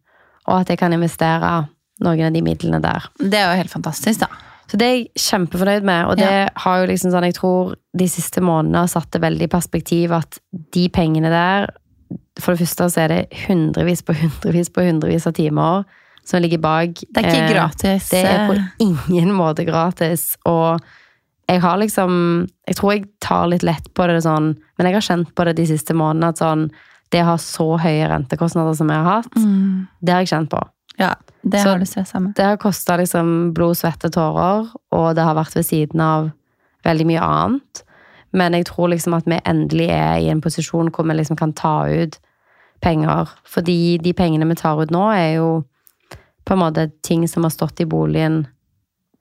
og 0.49 0.61
at 0.61 0.69
jeg 0.69 0.79
kan 0.79 0.93
investere 0.93 1.69
noen 2.01 2.27
av 2.27 2.33
de 2.33 2.43
midlene 2.43 2.81
der. 2.83 3.07
Det 3.19 3.35
er 3.39 3.51
jo 3.53 3.63
helt 3.63 3.71
fantastisk, 3.71 4.21
da. 4.21 4.27
Så 4.71 4.79
det 4.79 4.87
er 4.87 4.95
jeg 4.99 5.09
kjempefornøyd 5.19 5.83
med, 5.83 6.07
og 6.07 6.17
det 6.17 6.31
Ja. 6.31 6.49
har 6.57 6.81
jo 6.81 6.93
liksom 6.93 7.11
sånn, 7.11 7.25
jeg 7.25 7.35
tror 7.35 7.75
de 7.97 8.05
siste 8.09 8.41
månedene 8.41 8.79
har 8.79 8.87
satt 8.87 9.11
det 9.11 9.21
veldig 9.21 9.43
i 9.43 9.47
perspektiv 9.49 10.13
at 10.13 10.39
de 10.73 10.89
pengene 10.89 11.29
der, 11.29 11.71
for 12.41 12.55
det 12.55 12.65
første 12.67 12.89
så 12.91 13.05
er 13.05 13.09
det 13.13 13.43
hundrevis 13.47 14.03
på 14.07 14.15
hundrevis 14.17 14.71
på 14.73 14.85
hundrevis 14.87 15.27
av 15.29 15.37
timer 15.37 15.85
som 16.25 16.43
ligger 16.43 16.59
bak. 16.63 17.01
Det 17.09 17.23
er 17.23 17.29
ikke 17.29 17.45
Eh, 17.47 17.53
gratis. 17.55 18.09
Det 18.11 18.25
er 18.25 18.47
på 18.49 18.57
eh, 18.57 18.67
ingen 18.85 19.33
måte 19.35 19.65
gratis, 19.67 20.37
og 20.47 20.81
jeg 21.49 21.61
har 21.61 21.79
liksom 21.79 22.49
Jeg 22.69 22.77
tror 22.77 22.93
jeg 22.93 23.09
tar 23.21 23.49
litt 23.51 23.63
lett 23.67 23.89
på 23.95 24.07
det 24.07 24.23
sånn, 24.23 24.57
men 24.79 24.87
jeg 24.87 24.95
har 24.95 25.01
kjent 25.03 25.35
på 25.35 25.45
det 25.45 25.57
de 25.57 25.67
siste 25.67 25.95
månedene 25.95 26.29
at 26.29 26.39
sånn 26.39 26.71
Det 27.11 27.23
å 27.25 27.33
ha 27.33 27.37
så 27.43 27.77
høye 27.83 28.07
rentekostnader 28.07 28.77
som 28.79 28.89
jeg 28.89 29.03
har 29.03 29.23
hatt, 29.23 29.35
mm. 29.35 29.89
det 30.01 30.13
har 30.15 30.21
jeg 30.23 30.29
kjent 30.31 30.51
på. 30.51 30.61
Ja, 30.99 31.15
det 31.43 31.61
Så- 31.63 31.69
har 31.73 31.79
du 31.79 31.85
stressa 31.85 32.21
med. 32.21 32.35
Det 32.37 32.45
har 32.45 32.57
kosta 32.57 32.97
liksom 32.97 33.53
blod, 33.53 33.75
svette, 33.75 34.11
tårer, 34.11 34.71
og 34.93 35.15
det 35.17 35.25
har 35.25 35.35
vært 35.35 35.57
ved 35.57 35.67
siden 35.67 36.01
av 36.01 36.31
veldig 36.85 37.07
mye 37.07 37.21
annet. 37.21 37.83
Men 38.33 38.53
jeg 38.53 38.67
tror 38.67 38.91
liksom 38.91 39.17
at 39.17 39.25
vi 39.27 39.41
endelig 39.45 39.89
er 39.91 40.21
i 40.21 40.29
en 40.31 40.41
posisjon 40.41 40.91
hvor 40.93 41.05
vi 41.05 41.15
liksom 41.15 41.37
kan 41.37 41.53
ta 41.53 41.89
ut 41.89 42.19
penger. 42.81 43.29
Fordi 43.45 43.99
de 43.99 44.13
pengene 44.17 44.49
vi 44.49 44.55
tar 44.59 44.81
ut 44.81 44.91
nå, 44.91 45.11
er 45.13 45.37
jo 45.39 45.65
på 46.45 46.57
en 46.57 46.63
måte 46.63 46.91
ting 47.07 47.27
som 47.29 47.45
har 47.47 47.53
stått 47.55 47.81
i 47.81 47.89
boligen 47.89 48.47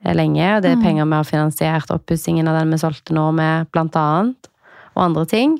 lenge. 0.04 0.56
og 0.56 0.62
Det 0.64 0.72
er 0.72 0.76
Mm. 0.76 0.84
penger 0.84 1.06
vi 1.06 1.16
har 1.16 1.24
finansiert 1.24 1.92
oppussingen 1.92 2.48
av 2.48 2.60
den 2.60 2.72
vi 2.72 2.78
solgte 2.78 3.14
nå 3.14 3.32
med, 3.34 3.72
blant 3.72 3.96
annet. 3.96 4.48
Og 4.96 5.04
andre 5.04 5.26
ting. 5.26 5.60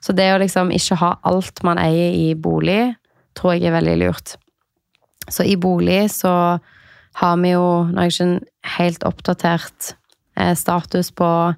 Så 0.00 0.14
det 0.14 0.32
å 0.32 0.38
liksom 0.38 0.70
ikke 0.70 0.96
ha 0.96 1.18
alt 1.24 1.62
man 1.62 1.78
eier 1.78 2.14
i 2.14 2.34
bolig, 2.34 2.96
tror 3.34 3.52
jeg 3.52 3.64
er 3.64 3.80
veldig 3.80 3.98
lurt. 3.98 4.36
Så 5.28 5.44
i 5.44 5.56
bolig 5.56 6.10
så 6.10 6.60
har 7.14 7.36
vi 7.36 7.50
jo 7.52 7.84
Nå 7.84 7.98
er 7.98 8.08
jeg 8.08 8.12
ikke 8.12 8.22
en 8.22 8.40
helt 8.78 9.04
oppdatert 9.04 9.94
eh, 10.36 10.54
status 10.54 11.10
på 11.10 11.54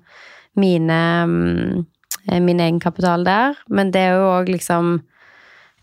mine 0.57 1.01
mm, 1.27 1.87
eh, 2.29 2.41
min 2.41 2.61
egenkapital 2.61 3.25
der, 3.25 3.55
men 3.69 3.91
det 3.91 4.01
er 4.01 4.15
jo 4.17 4.41
òg 4.41 4.49
liksom 4.49 5.03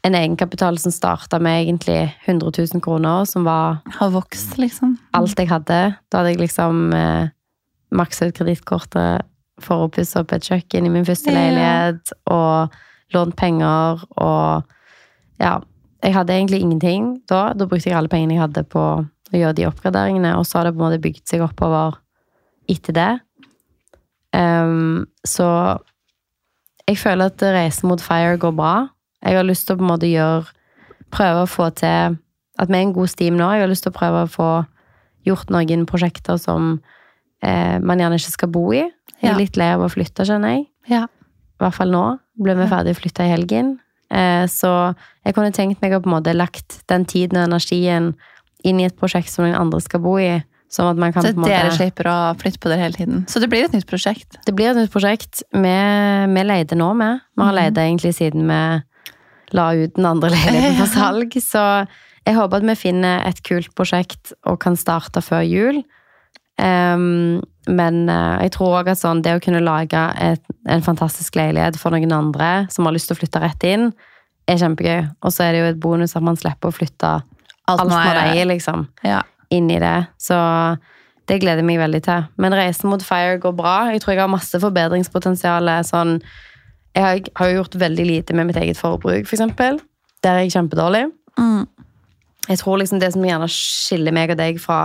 en 0.08 0.16
egenkapital 0.16 0.78
som 0.80 0.92
starta 0.96 1.40
med 1.44 1.66
egentlig 1.66 2.14
100 2.26 2.52
000 2.74 2.82
kroner, 2.82 3.26
som 3.26 3.44
var 3.44 3.82
Har 4.00 4.10
vokst, 4.14 4.58
liksom. 4.58 4.98
alt 5.14 5.38
jeg 5.40 5.50
hadde. 5.50 5.80
Da 6.10 6.18
hadde 6.22 6.30
jeg 6.34 6.40
liksom 6.40 6.94
eh, 6.96 7.30
maksa 7.92 8.30
ut 8.30 8.38
kredittkortet 8.38 9.26
for 9.60 9.86
å 9.88 9.92
pusse 9.92 10.16
opp 10.22 10.32
et 10.32 10.46
kjøkken 10.48 10.86
i 10.88 10.90
min 10.94 11.06
første 11.06 11.32
Ja. 11.34 11.36
leilighet, 11.36 12.14
og 12.32 12.70
lånt 13.14 13.36
penger, 13.36 14.06
og 14.18 14.64
ja. 15.40 15.60
Jeg 16.02 16.14
hadde 16.16 16.32
egentlig 16.32 16.62
ingenting 16.64 17.22
da. 17.28 17.52
Da 17.54 17.66
brukte 17.68 17.90
jeg 17.90 17.98
alle 17.98 18.08
pengene 18.08 18.38
jeg 18.38 18.40
hadde 18.46 18.64
på 18.72 18.80
å 18.80 19.36
gjøre 19.36 19.56
de 19.58 19.66
oppgraderingene, 19.68 20.38
og 20.40 20.46
så 20.48 20.60
har 20.60 20.64
det 20.70 20.78
på 20.78 20.80
en 20.80 20.86
måte 20.88 21.02
bygd 21.04 21.26
seg 21.28 21.42
oppover 21.44 21.98
etter 22.72 22.94
det. 22.96 23.10
Um, 24.32 25.08
så 25.28 25.78
jeg 26.88 26.98
føler 27.02 27.26
at 27.34 27.44
reisen 27.44 27.90
mot 27.90 28.00
FIRE 28.02 28.38
går 28.40 28.56
bra. 28.56 28.74
Jeg 29.30 29.38
har 29.38 29.46
lyst 29.46 29.68
til 29.68 29.76
å 29.78 29.80
på 29.80 29.86
en 29.86 29.92
måte 29.94 30.10
gjøre 30.10 30.48
Prøve 31.10 31.42
å 31.46 31.50
få 31.50 31.70
til 31.74 32.18
at 32.62 32.70
vi 32.70 32.76
er 32.78 32.84
en 32.84 32.92
god 32.94 33.10
steam 33.10 33.38
nå. 33.40 33.48
Jeg 33.56 33.64
har 33.64 33.70
lyst 33.72 33.82
til 33.88 33.90
å 33.90 33.96
prøve 33.98 34.20
å 34.26 34.30
få 34.30 34.50
gjort 35.26 35.50
noen 35.50 35.86
prosjekter 35.90 36.38
som 36.38 36.76
eh, 37.42 37.80
man 37.82 37.98
gjerne 38.02 38.20
ikke 38.20 38.34
skal 38.36 38.52
bo 38.54 38.68
i. 38.78 38.84
Jeg 39.18 39.32
er 39.32 39.40
litt 39.40 39.58
lei 39.58 39.72
av 39.74 39.82
å 39.82 39.90
flytte, 39.90 40.26
skjønner 40.28 40.54
jeg. 40.54 40.68
Ja. 40.92 41.08
I 41.10 41.64
hvert 41.64 41.78
fall 41.80 41.90
nå. 41.96 42.04
Ble 42.38 42.54
vi 42.60 42.68
ferdig 42.70 42.94
flytta 43.00 43.26
i 43.26 43.32
helgen. 43.34 43.72
Eh, 44.14 44.46
så 44.52 44.70
jeg 45.26 45.34
kunne 45.38 45.56
tenkt 45.56 45.82
meg 45.82 45.96
å 45.98 46.02
på 46.04 46.12
en 46.12 46.16
måte 46.20 46.36
lagt 46.38 46.82
den 46.92 47.08
tiden 47.10 47.42
og 47.42 47.48
energien 47.50 48.12
inn 48.68 48.80
i 48.84 48.86
et 48.86 48.98
prosjekt 49.00 49.32
som 49.34 49.48
noen 49.48 49.58
andre 49.58 49.82
skal 49.82 50.04
bo 50.06 50.18
i. 50.22 50.36
Sånn 50.70 50.92
at 50.92 51.00
man 51.02 51.10
kan 51.16 51.26
Så 51.26 51.34
på 51.34 51.48
dere 51.48 51.72
måte 51.72 51.80
slipper 51.80 52.06
å 52.12 52.18
flytte 52.38 52.62
på 52.62 52.70
dere 52.70 52.84
hele 52.86 52.94
tiden. 53.00 53.24
Så 53.26 53.42
det 53.42 53.50
blir 53.50 53.66
et 53.66 53.74
nytt 53.74 53.88
prosjekt. 53.90 54.38
Det 54.46 54.54
blir 54.54 54.70
et 54.70 54.78
nytt 54.78 54.94
prosjekt. 54.94 55.42
Vi, 55.50 55.74
vi 56.36 56.44
leide 56.46 56.78
nå 56.78 56.92
vi. 57.00 57.10
Vi 57.18 57.42
har 57.42 57.50
Mhm. 57.50 57.58
leid 57.58 57.82
egentlig 57.82 58.14
siden 58.14 58.46
vi 58.46 58.60
la 59.56 59.72
ut 59.78 59.96
den 59.96 60.06
andre 60.10 60.32
leiligheten 60.34 60.80
på 60.84 60.90
salg. 60.94 61.38
Så 61.44 61.64
jeg 62.28 62.36
håper 62.38 62.62
at 62.62 62.68
vi 62.70 62.76
finner 62.78 63.24
et 63.28 63.40
kult 63.48 63.72
prosjekt 63.78 64.34
og 64.46 64.60
kan 64.64 64.78
starte 64.80 65.24
før 65.26 65.46
jul. 65.48 65.82
Um, 66.60 67.40
men 67.70 68.10
eh, 68.12 68.42
jeg 68.44 68.52
tror 68.56 68.80
òg 68.82 68.90
at 68.92 69.00
sånn, 69.00 69.22
det 69.24 69.38
å 69.38 69.42
kunne 69.44 69.62
lage 69.64 70.00
et, 70.20 70.42
en 70.68 70.84
fantastisk 70.84 71.38
leilighet 71.40 71.78
for 71.80 71.94
noen 71.96 72.12
andre 72.12 72.66
som 72.74 72.88
har 72.88 72.96
lyst 72.96 73.12
til 73.12 73.16
å 73.16 73.20
flytte 73.22 73.42
rett 73.44 73.66
inn, 73.70 73.90
er 74.50 74.58
kjempegøy. 74.60 75.04
Og 75.24 75.34
så 75.36 75.46
er 75.46 75.54
det 75.54 75.62
jo 75.62 75.68
et 75.70 75.82
bonus 75.82 76.18
at 76.18 76.26
man 76.26 76.40
slipper 76.40 76.72
å 76.72 76.76
flytte 76.76 77.12
alt, 77.70 77.84
må 77.86 77.94
man 77.94 78.18
eier, 78.26 78.48
liksom, 78.50 78.88
Ja. 79.06 79.22
inn 79.54 79.70
i 79.70 79.78
det. 79.80 80.08
Så 80.18 80.36
det 81.30 81.40
gleder 81.44 81.62
jeg 81.62 81.70
meg 81.70 81.78
veldig 81.78 82.02
til. 82.08 82.26
Men 82.42 82.58
reisen 82.58 82.90
mot 82.90 83.04
FIRE 83.06 83.38
går 83.44 83.54
bra. 83.56 83.76
Jeg 83.94 84.02
tror 84.02 84.16
jeg 84.16 84.24
har 84.24 84.32
masse 84.34 84.60
forbedringspotensial. 84.60 85.70
Sånn, 85.86 86.18
jeg 87.00 87.30
har, 87.40 87.50
jo 87.54 87.62
gjort 87.62 87.76
veldig 87.82 88.06
lite 88.06 88.36
med 88.38 88.50
mitt 88.50 88.60
eget 88.60 88.78
forbruk, 88.80 89.26
for 89.30 89.36
eksempel. 89.38 89.80
Der 90.26 90.36
er 90.36 90.44
jeg 90.46 90.52
kjempedårlig. 90.58 91.06
Mm. 91.40 91.64
Jeg 92.50 92.60
tror 92.60 92.80
liksom 92.82 93.00
det 93.00 93.14
som 93.14 93.24
gjerne 93.24 93.48
skiller 93.54 94.16
meg 94.16 94.34
og 94.34 94.40
deg 94.42 94.60
fra 94.60 94.80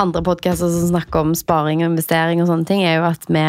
andre 0.00 0.22
podcaster 0.24 0.70
som 0.72 0.88
snakker 0.94 1.20
om 1.26 1.34
sparing 1.36 1.82
og 1.84 1.90
investering 1.92 2.40
og 2.40 2.48
sånne 2.48 2.68
ting, 2.68 2.82
er 2.86 2.96
jo 3.00 3.04
at 3.10 3.26
vi, 3.28 3.42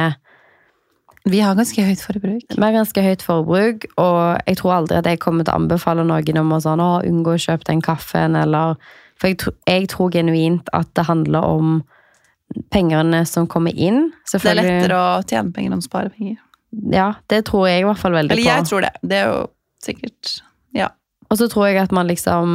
Vi 1.31 1.39
har 1.39 1.55
ganske 1.55 1.85
høyt 1.87 2.01
forbruk. 2.03 2.43
vi 2.57 2.61
har 2.65 2.73
ganske 2.75 3.01
høyt 3.05 3.21
forbruk, 3.23 3.85
og 3.95 4.41
jeg 4.49 4.57
tror 4.59 4.73
aldri 4.81 4.97
at 4.99 5.07
jeg 5.07 5.21
kommer 5.23 5.45
til 5.47 5.53
å 5.53 5.61
anbefale 5.61 6.03
noen 6.03 6.41
om 6.41 6.51
å 6.51 6.59
sånn, 6.65 6.81
å, 6.83 6.99
unngå 7.07 7.37
å 7.37 7.43
kjøpe 7.45 7.69
den 7.69 7.81
kaffen, 7.81 8.35
eller 8.35 8.75
For 9.15 9.29
jeg, 9.29 9.37
tro- 9.39 9.55
jeg 9.69 9.87
tror 9.93 10.09
genuint 10.11 10.67
at 10.73 10.89
det 10.97 11.05
handler 11.07 11.45
om 11.45 11.83
pengene 12.73 13.23
som 13.29 13.45
kommer 13.47 13.71
inn. 13.71 14.11
Det 14.29 14.41
er 14.43 14.57
lettere 14.57 14.97
å 14.97 15.21
tjene 15.23 15.53
penger 15.53 15.71
enn 15.71 15.79
å 15.79 15.85
spare 15.85 16.09
penger. 16.11 16.41
Ja, 16.93 17.13
det 17.29 17.43
tror 17.49 17.67
jeg 17.69 17.83
i 17.83 17.85
hvert 17.87 18.01
fall 18.01 18.15
veldig 18.17 18.33
på. 18.33 18.39
Eller 18.39 18.49
på. 18.49 18.57
jeg 18.57 18.69
tror 18.69 18.85
det. 18.85 18.93
Det 19.01 19.19
er 19.19 19.29
jo 19.29 19.45
sikkert 19.83 20.33
Ja. 20.73 20.89
Og 21.29 21.37
så 21.39 21.47
tror 21.49 21.67
jeg 21.69 21.81
at 21.81 21.91
man 21.91 22.07
liksom 22.07 22.49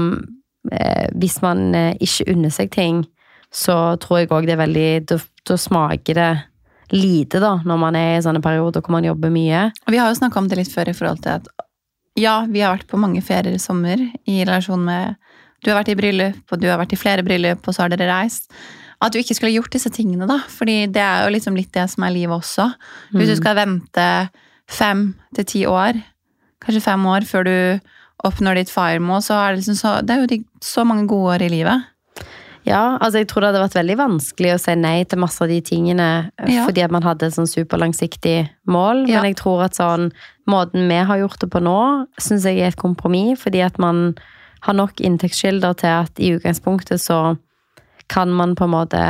eh, 0.72 1.06
Hvis 1.18 1.40
man 1.42 1.74
eh, 1.74 1.96
ikke 2.00 2.32
unner 2.32 2.52
seg 2.54 2.70
ting, 2.74 3.04
så 3.54 3.96
tror 4.02 4.22
jeg 4.22 4.30
òg 4.34 4.46
det 4.46 4.56
er 4.56 4.62
veldig 4.64 4.90
Da, 5.08 5.18
da 5.48 5.56
smaker 5.56 6.18
det 6.18 6.30
lite, 6.88 7.36
da, 7.40 7.58
når 7.68 7.76
man 7.76 7.96
er 8.00 8.14
i 8.16 8.20
sånne 8.24 8.40
perioder 8.40 8.80
hvor 8.80 8.94
man 8.96 9.04
jobber 9.04 9.28
mye. 9.28 9.66
Og 9.84 9.92
vi 9.92 9.98
har 10.00 10.08
jo 10.08 10.16
snakka 10.16 10.40
om 10.40 10.46
det 10.48 10.56
litt 10.56 10.72
før 10.72 10.88
i 10.88 10.94
forhold 10.96 11.20
til 11.20 11.34
at 11.36 11.50
ja, 12.18 12.46
vi 12.48 12.62
har 12.64 12.72
vært 12.74 12.88
på 12.90 12.98
mange 12.98 13.20
ferier 13.22 13.54
i 13.54 13.62
sommer 13.62 14.00
i 14.00 14.40
relasjon 14.40 14.80
med 14.82 15.18
Du 15.62 15.70
har 15.70 15.80
vært 15.80 15.92
i 15.92 15.98
bryllup, 15.98 16.40
og 16.50 16.60
du 16.62 16.68
har 16.70 16.78
vært 16.80 16.94
i 16.94 16.98
flere 16.98 17.24
bryllup, 17.26 17.66
og 17.66 17.74
så 17.74 17.84
har 17.84 17.92
dere 17.92 18.06
reist. 18.08 18.48
At 19.00 19.12
du 19.14 19.18
ikke 19.20 19.34
skulle 19.36 19.54
gjort 19.54 19.70
disse 19.70 19.90
tingene, 19.94 20.26
da. 20.26 20.40
Fordi 20.50 20.86
det 20.90 21.02
er 21.02 21.24
jo 21.26 21.34
liksom 21.36 21.54
litt 21.56 21.70
det 21.72 21.84
som 21.90 22.02
er 22.02 22.10
livet 22.16 22.34
også. 22.34 22.72
Hvis 23.14 23.28
du 23.30 23.36
skal 23.38 23.54
vente 23.54 24.06
fem 24.68 25.14
til 25.36 25.44
ti 25.44 25.62
år, 25.70 26.00
kanskje 26.64 26.82
fem 26.82 27.06
år, 27.06 27.22
før 27.28 27.44
du 27.46 27.54
oppnår 28.26 28.58
ditt 28.58 28.72
fire-mål, 28.74 29.22
så 29.22 29.36
er 29.38 29.54
det 29.54 29.60
liksom 29.62 29.78
så 29.78 29.92
Det 30.02 30.10
er 30.16 30.26
jo 30.26 30.42
så 30.60 30.84
mange 30.84 31.06
gode 31.06 31.36
år 31.36 31.46
i 31.46 31.48
livet. 31.52 31.84
Ja, 32.66 32.98
altså 33.00 33.22
jeg 33.22 33.28
tror 33.30 33.40
det 33.40 33.52
hadde 33.52 33.62
vært 33.62 33.76
veldig 33.78 33.96
vanskelig 33.96 34.50
å 34.52 34.58
si 34.60 34.74
nei 34.76 35.04
til 35.08 35.20
masse 35.22 35.40
av 35.40 35.48
de 35.48 35.60
tingene 35.64 36.08
eh, 36.36 36.50
Ja. 36.56 36.66
fordi 36.66 36.82
at 36.84 36.90
man 36.90 37.02
hadde 37.06 37.26
et 37.30 37.32
sånn 37.38 37.46
superlangsiktig 37.48 38.50
mål, 38.66 39.06
Ja. 39.08 39.22
men 39.22 39.30
jeg 39.32 39.36
tror 39.36 39.62
at 39.64 39.78
sånn 39.78 40.10
måten 40.46 40.88
vi 40.90 40.98
har 40.98 41.18
gjort 41.22 41.38
det 41.38 41.50
på 41.50 41.62
nå, 41.62 42.06
syns 42.20 42.44
jeg 42.44 42.58
er 42.58 42.68
et 42.68 42.76
kompromiss, 42.76 43.38
fordi 43.40 43.62
at 43.64 43.78
man 43.78 44.16
har 44.62 44.74
nok 44.74 44.96
inntektskilder 45.00 45.76
til 45.78 45.88
at 45.88 46.18
i 46.18 46.34
utgangspunktet 46.36 47.00
så 47.00 47.38
kan 48.08 48.30
man 48.32 48.54
på 48.56 48.64
en 48.64 48.70
måte 48.74 49.02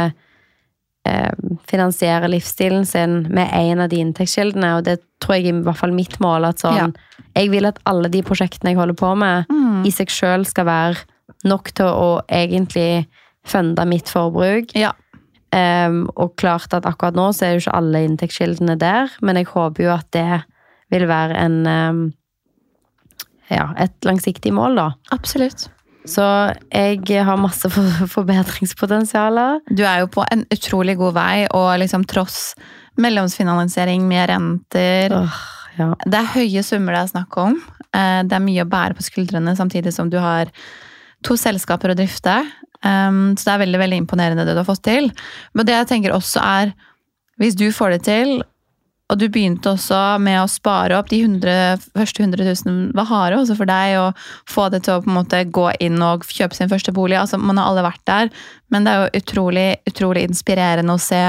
eh, 1.07 1.33
finansiere 1.71 2.29
livsstilen 2.29 2.87
sin 2.87 3.21
med 3.33 3.49
en 3.55 3.81
av 3.81 3.89
de 3.93 4.01
inntektskildene, 4.03 4.75
og 4.79 4.85
det 4.85 4.99
tror 5.23 5.39
jeg 5.39 5.47
i 5.51 5.53
hvert 5.63 5.79
fall 5.81 5.95
mitt 5.97 6.19
mål, 6.21 6.49
at 6.51 6.59
sånn 6.65 6.77
Ja. 6.77 6.89
Jeg 7.37 7.51
vil 7.53 7.67
at 7.69 7.79
alle 7.87 8.09
de 8.11 8.23
prosjektene 8.27 8.73
jeg 8.73 8.77
holder 8.81 8.95
på 8.99 9.13
med, 9.17 9.47
Mm. 9.49 9.85
i 9.87 9.91
seg 9.91 10.09
sjøl 10.11 10.45
skal 10.47 10.65
være 10.67 10.97
nok 11.45 11.71
til 11.75 11.87
å 11.87 12.23
egentlig 12.29 13.07
funde 13.47 13.85
mitt 13.87 14.09
forbruk. 14.11 14.75
Ja. 14.75 14.93
Um, 15.55 16.11
og 16.17 16.37
klart 16.37 16.75
at 16.75 16.85
akkurat 16.85 17.15
nå 17.15 17.31
så 17.33 17.47
er 17.47 17.53
jo 17.55 17.61
ikke 17.63 17.77
alle 17.79 18.03
inntektskildene 18.05 18.77
der, 18.79 19.09
men 19.23 19.37
jeg 19.37 19.47
håper 19.47 19.85
jo 19.85 19.91
at 19.95 20.11
det 20.13 20.43
vil 20.91 21.07
være 21.09 21.37
en 21.37 21.67
um, 21.67 22.13
ja, 23.51 23.71
et 23.79 23.95
langsiktig 24.05 24.53
mål, 24.53 24.77
da. 24.77 24.91
Absolutt. 25.15 25.69
Så 26.07 26.25
jeg 26.71 27.25
har 27.27 27.41
masse 27.41 27.69
forbedringspotensialer. 28.15 29.61
Du 29.71 29.85
er 29.85 30.05
jo 30.05 30.11
på 30.13 30.25
en 30.33 30.45
utrolig 30.55 30.97
god 31.01 31.17
vei, 31.19 31.47
og 31.55 31.73
liksom 31.83 32.07
tross 32.09 32.55
mellomfinansiering 32.99 34.03
med 34.09 34.29
renter 34.31 35.15
oh, 35.15 35.41
ja. 35.79 35.93
Det 36.03 36.19
er 36.19 36.33
høye 36.35 36.63
summer 36.67 36.97
det 36.97 37.03
er 37.05 37.13
snakk 37.13 37.37
om. 37.39 37.59
Eh, 37.95 38.23
Det 38.27 38.35
er 38.35 38.43
mye 38.45 38.65
å 38.65 38.71
bære 38.71 38.99
på 38.99 39.07
skuldrene, 39.07 39.55
samtidig 39.57 39.93
som 39.95 40.11
du 40.11 40.19
har 40.23 40.51
to 41.27 41.37
selskaper 41.39 41.93
å 41.93 41.99
drifte. 41.99 42.41
Um, 42.83 43.35
Så 43.37 43.47
det 43.47 43.55
er 43.55 43.65
veldig 43.65 43.79
veldig 43.83 44.01
imponerende 44.05 44.45
det 44.47 44.55
du 44.55 44.63
har 44.63 44.69
fått 44.69 44.85
til. 44.87 45.11
Men 45.55 45.67
det 45.67 45.75
jeg 45.75 45.89
tenker 45.91 46.15
også 46.15 46.43
er, 46.43 46.75
hvis 47.39 47.57
du 47.59 47.69
får 47.75 47.97
det 47.97 48.03
til, 48.07 48.43
og 49.09 49.17
du 49.17 49.25
begynte 49.33 49.71
også 49.73 49.99
med 50.21 50.37
å 50.43 50.49
spare 50.53 50.99
opp 50.99 51.09
de 51.09 51.23
100, 51.25 51.87
første 51.97 52.23
100 52.23 52.45
000 52.45 52.81
var 52.97 53.09
harde 53.09 53.39
også 53.41 53.57
for 53.57 53.71
deg, 53.71 53.95
og 54.03 54.51
få 54.53 54.67
det 54.73 54.83
til 54.85 54.99
å 54.99 55.05
på 55.05 55.09
en 55.09 55.17
måte 55.17 55.41
gå 55.49 55.65
inn 55.85 55.97
og 56.05 56.27
kjøpe 56.29 56.59
sin 56.59 56.69
første 56.69 56.93
bolig. 56.93 57.17
Altså, 57.17 57.41
man 57.41 57.57
har 57.61 57.71
alle 57.71 57.87
vært 57.87 58.05
der, 58.11 58.33
men 58.69 58.85
det 58.85 58.93
er 58.93 59.01
jo 59.01 59.23
utrolig, 59.23 59.69
utrolig 59.89 60.27
inspirerende 60.29 60.99
å 60.99 61.01
se 61.01 61.23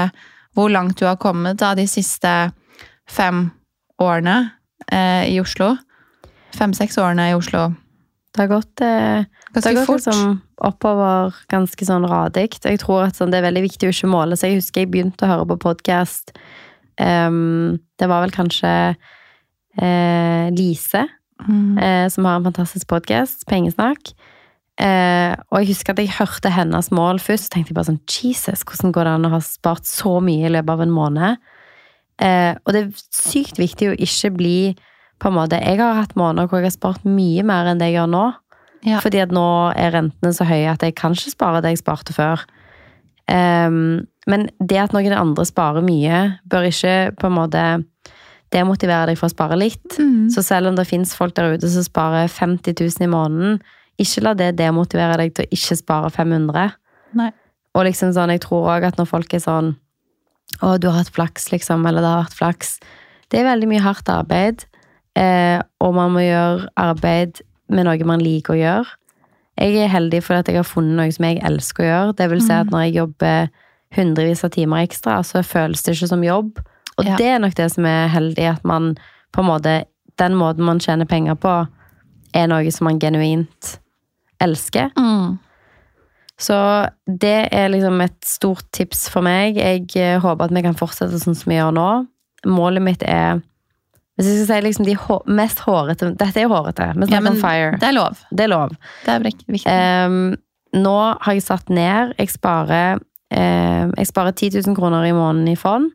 hvor 0.58 0.68
langt 0.72 1.00
du 1.00 1.06
har 1.08 1.20
kommet 1.22 1.60
da, 1.62 1.72
de 1.78 1.86
siste 1.88 2.34
fem 3.08 3.46
årene 4.02 4.36
eh, 4.92 5.30
i 5.32 5.40
Oslo. 5.40 5.72
Fem-seks 6.58 7.00
årene 7.00 7.30
i 7.30 7.36
Oslo. 7.38 7.70
Det 8.30 8.44
har 8.44 8.50
gått, 8.50 8.80
eh, 8.84 9.24
det 9.54 9.64
har 9.64 9.78
gått 9.80 9.94
liksom 9.96 10.40
oppover 10.68 11.34
ganske 11.48 11.86
sånn 11.86 12.04
radig. 12.10 12.50
Jeg 12.60 12.82
tror 12.82 13.08
at 13.08 13.16
sånn, 13.16 13.32
det 13.32 13.40
er 13.40 13.48
veldig 13.48 13.64
viktig 13.70 13.88
å 13.88 13.94
ikke 13.94 14.10
måle 14.10 14.36
seg. 14.36 14.52
Jeg 14.52 14.60
husker 14.60 14.84
jeg 14.84 14.92
begynte 14.92 15.24
å 15.24 15.32
høre 15.32 15.48
på 15.54 15.62
podkast. 15.64 16.34
Det 17.00 18.08
var 18.10 18.20
vel 18.26 18.34
kanskje 18.34 18.72
eh, 19.80 20.50
Lise 20.52 21.06
Mm. 21.48 21.78
eh, 21.78 22.08
som 22.08 22.24
har 22.24 22.36
en 22.36 22.44
fantastisk 22.44 22.86
podkast, 22.86 23.46
Pengesnakk. 23.48 24.12
Eh, 24.80 25.34
og 25.50 25.60
jeg 25.60 25.70
husker 25.74 25.92
at 25.92 25.98
jeg 25.98 26.12
hørte 26.16 26.52
hennes 26.52 26.90
mål 26.90 27.20
først, 27.20 27.50
tenkte 27.52 27.72
jeg 27.72 27.76
bare 27.78 27.90
sånn 27.90 28.02
Jesus, 28.08 28.64
hvordan 28.64 28.92
går 28.92 29.04
det 29.04 29.14
an 29.14 29.24
å 29.28 29.32
ha 29.34 29.40
spart 29.44 29.88
så 29.88 30.18
mye 30.24 30.48
i 30.48 30.52
løpet 30.52 30.74
av 30.74 30.84
en 30.84 30.94
måned? 30.94 31.36
Eh, 32.20 32.54
og 32.64 32.72
det 32.72 32.82
er 32.82 33.02
sykt 33.12 33.60
viktig 33.60 33.90
å 33.90 33.96
ikke 33.96 34.32
bli 34.36 34.76
på 35.20 35.28
en 35.28 35.36
måte 35.36 35.60
Jeg 35.60 35.78
har 35.80 35.96
hatt 35.96 36.16
måneder 36.16 36.48
hvor 36.48 36.60
jeg 36.60 36.70
har 36.70 36.76
spart 36.76 37.04
mye 37.04 37.44
mer 37.44 37.68
enn 37.68 37.80
det 37.80 37.90
jeg 37.90 38.00
gjør 38.00 38.12
nå. 38.12 38.24
Ja. 38.84 39.00
Fordi 39.00 39.20
at 39.20 39.32
nå 39.32 39.72
er 39.76 39.92
rentene 39.92 40.32
så 40.32 40.44
høye 40.48 40.72
at 40.72 40.80
jeg 40.84 40.94
kan 40.96 41.12
ikke 41.12 41.32
spare 41.36 41.60
det 41.60 41.74
jeg 41.74 41.82
sparte 41.82 42.16
før. 42.16 42.44
Ehm, 43.28 44.08
men 44.28 44.48
det 44.60 44.80
at 44.82 44.94
noen 44.94 45.14
andre 45.16 45.46
sparer 45.48 45.84
mye, 45.84 46.22
bør 46.50 46.68
ikke 46.68 46.96
på 47.20 47.30
en 47.30 47.36
måte 47.38 47.64
demotivere 48.54 49.10
deg 49.10 49.18
for 49.18 49.30
å 49.30 49.32
spare 49.32 49.58
litt. 49.58 49.86
Mm. 49.96 50.28
Så 50.34 50.42
selv 50.44 50.70
om 50.70 50.78
det 50.78 50.88
finnes 50.88 51.14
folk 51.16 51.36
der 51.36 51.54
ute 51.54 51.70
som 51.70 51.86
sparer 51.86 52.30
50 52.30 52.74
000 52.74 53.06
i 53.06 53.10
måneden, 53.10 53.60
ikke 54.00 54.24
la 54.24 54.34
det 54.36 54.54
demotivere 54.58 55.18
deg 55.20 55.34
til 55.36 55.46
å 55.46 55.54
ikke 55.54 55.78
spare 55.78 56.10
500. 56.12 56.74
Nei. 57.20 57.30
Og 57.76 57.86
liksom 57.86 58.14
sånn, 58.16 58.32
jeg 58.34 58.42
tror 58.42 58.68
òg 58.72 58.88
at 58.88 58.98
når 58.98 59.08
folk 59.10 59.36
er 59.36 59.44
sånn 59.44 59.76
Å, 60.66 60.74
du 60.82 60.88
har 60.88 60.96
hatt 60.98 61.12
flaks, 61.14 61.44
liksom, 61.52 61.84
eller 61.86 62.02
det 62.02 62.08
har 62.10 62.24
vært 62.24 62.34
flaks. 62.34 62.72
Det 63.30 63.38
er 63.38 63.46
veldig 63.46 63.68
mye 63.70 63.82
hardt 63.84 64.08
arbeid, 64.10 64.64
eh, 65.14 65.60
og 65.78 65.92
man 65.94 66.10
må 66.10 66.24
gjøre 66.24 66.66
arbeid 66.74 67.38
med 67.70 67.86
noe 67.86 68.08
man 68.08 68.24
liker 68.24 68.56
å 68.56 68.58
gjøre. 68.58 68.96
Jeg 69.60 69.76
er 69.78 69.92
heldig 69.92 70.24
fordi 70.26 70.42
at 70.42 70.50
jeg 70.50 70.58
har 70.58 70.66
funnet 70.66 70.98
noe 70.98 71.14
som 71.14 71.28
jeg 71.28 71.38
elsker 71.46 71.84
å 71.84 71.86
gjøre. 71.86 72.16
Det 72.18 72.28
vil 72.32 72.42
si 72.42 72.52
at 72.56 72.74
når 72.74 72.88
jeg 72.88 72.96
jobber 72.98 73.52
hundrevis 73.96 74.44
av 74.46 74.50
timer 74.54 74.84
ekstra, 74.86 75.18
så 75.26 75.42
føles 75.46 75.82
det 75.82 75.96
ikke 75.96 76.08
som 76.12 76.22
jobb. 76.24 76.58
Og 76.98 77.04
Ja. 77.06 77.16
det 77.16 77.26
er 77.26 77.38
nok 77.38 77.54
det 77.54 77.70
som 77.72 77.84
er 77.86 78.08
heldig, 78.08 78.44
at 78.56 78.64
man 78.64 78.96
på 79.32 79.40
en 79.40 79.46
måte 79.50 79.84
Den 80.18 80.34
måten 80.36 80.64
man 80.66 80.78
tjener 80.78 81.06
penger 81.08 81.34
på, 81.34 81.66
er 82.34 82.46
noe 82.46 82.70
som 82.70 82.84
man 82.84 82.98
genuint 83.00 83.78
elsker. 84.38 84.90
Mm. 84.98 85.38
Så 86.38 86.56
det 87.06 87.48
er 87.52 87.68
liksom 87.72 88.00
et 88.04 88.18
stort 88.24 88.66
tips 88.72 89.08
for 89.08 89.22
meg. 89.22 89.56
Jeg 89.56 89.86
eh, 89.96 90.18
håper 90.20 90.44
at 90.44 90.52
vi 90.52 90.62
kan 90.62 90.76
fortsette 90.76 91.16
sånn 91.22 91.34
som 91.38 91.48
vi 91.48 91.56
gjør 91.56 91.72
nå. 91.72 91.86
Målet 92.46 92.82
mitt 92.82 93.02
er 93.02 93.40
Hvis 94.18 94.26
jeg 94.28 94.44
skal 94.44 94.60
si 94.60 94.66
liksom 94.66 94.84
de 94.84 94.94
hår, 95.00 95.22
mest 95.32 95.58
hårete 95.64 96.10
Dette 96.18 96.36
er 96.36 96.42
jo 96.44 96.52
hårete. 96.52 96.90
Vi 96.98 97.06
snakker 97.08 97.24
Ja, 97.24 97.30
om 97.30 97.40
fire. 97.40 97.78
det 97.80 97.88
er 97.88 97.92
lov. 97.96 98.18
Det 98.30 98.44
er 98.44 98.48
lov. 98.52 98.76
Det 99.06 99.14
er 99.14 99.20
viktig. 99.24 99.56
Um, 99.66 100.36
nå 100.74 100.96
har 101.20 101.32
jeg 101.32 101.42
satt 101.42 101.70
ned 101.72 102.12
Jeg 102.18 102.28
sparer, 102.28 103.00
jeg 103.30 104.06
sparer 104.10 104.32
10 104.34 104.50
000 104.66 104.74
kroner 104.76 105.04
i 105.06 105.12
måneden 105.14 105.48
i 105.52 105.56
fond. 105.58 105.90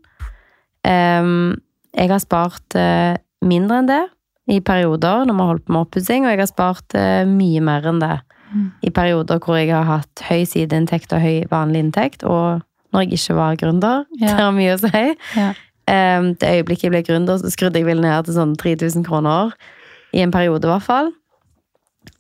Ehm, 0.88 1.56
jeg 1.96 2.10
har 2.12 2.22
spart 2.24 2.75
eh, 2.80 3.18
mindre 3.46 3.82
enn 3.82 3.89
det 3.89 4.04
i 4.51 4.60
perioder 4.62 5.25
når 5.25 5.34
vi 5.34 5.42
har 5.42 5.50
holdt 5.51 5.65
på 5.65 5.74
med 5.74 5.82
oppussing, 5.88 6.25
og 6.25 6.32
jeg 6.32 6.39
har 6.44 6.51
spart 6.51 6.96
eh, 6.96 7.24
mye 7.27 7.62
mer 7.65 7.92
enn 7.92 8.00
det 8.04 8.15
Mm. 8.56 8.68
i 8.86 8.89
perioder 8.94 9.39
hvor 9.42 9.58
jeg 9.58 9.72
har 9.74 9.84
hatt 9.89 10.22
høy 10.30 10.44
sideinntekt 10.46 11.12
og 11.12 11.20
høy 11.20 11.48
vanlig 11.50 11.80
inntekt, 11.82 12.22
og 12.24 12.62
når 12.94 13.01
jeg 13.01 13.18
ikke 13.18 13.36
var 13.36 13.56
gründer. 13.60 14.06
Ja. 14.22 14.27
Det 14.27 14.44
har 14.46 14.51
mye 14.56 14.75
å 14.75 14.80
si. 14.80 15.01
Ja. 15.36 15.48
Ehm, 15.92 16.27
det 16.39 16.51
øyeblikket 16.62 16.84
jeg 16.88 16.92
ble 16.94 17.01
gründer, 17.04 17.42
så 17.42 17.50
skrudde 17.51 17.82
jeg 17.82 17.88
vel 17.89 18.00
ned 18.06 18.25
til 18.30 18.38
sånn 18.38 18.54
3000 18.56 19.04
kroner. 19.04 19.51
I 20.13 20.22
en 20.24 20.32
periode, 20.32 20.63
i 20.70 20.72
hvert 20.72 20.86
fall. 20.86 21.10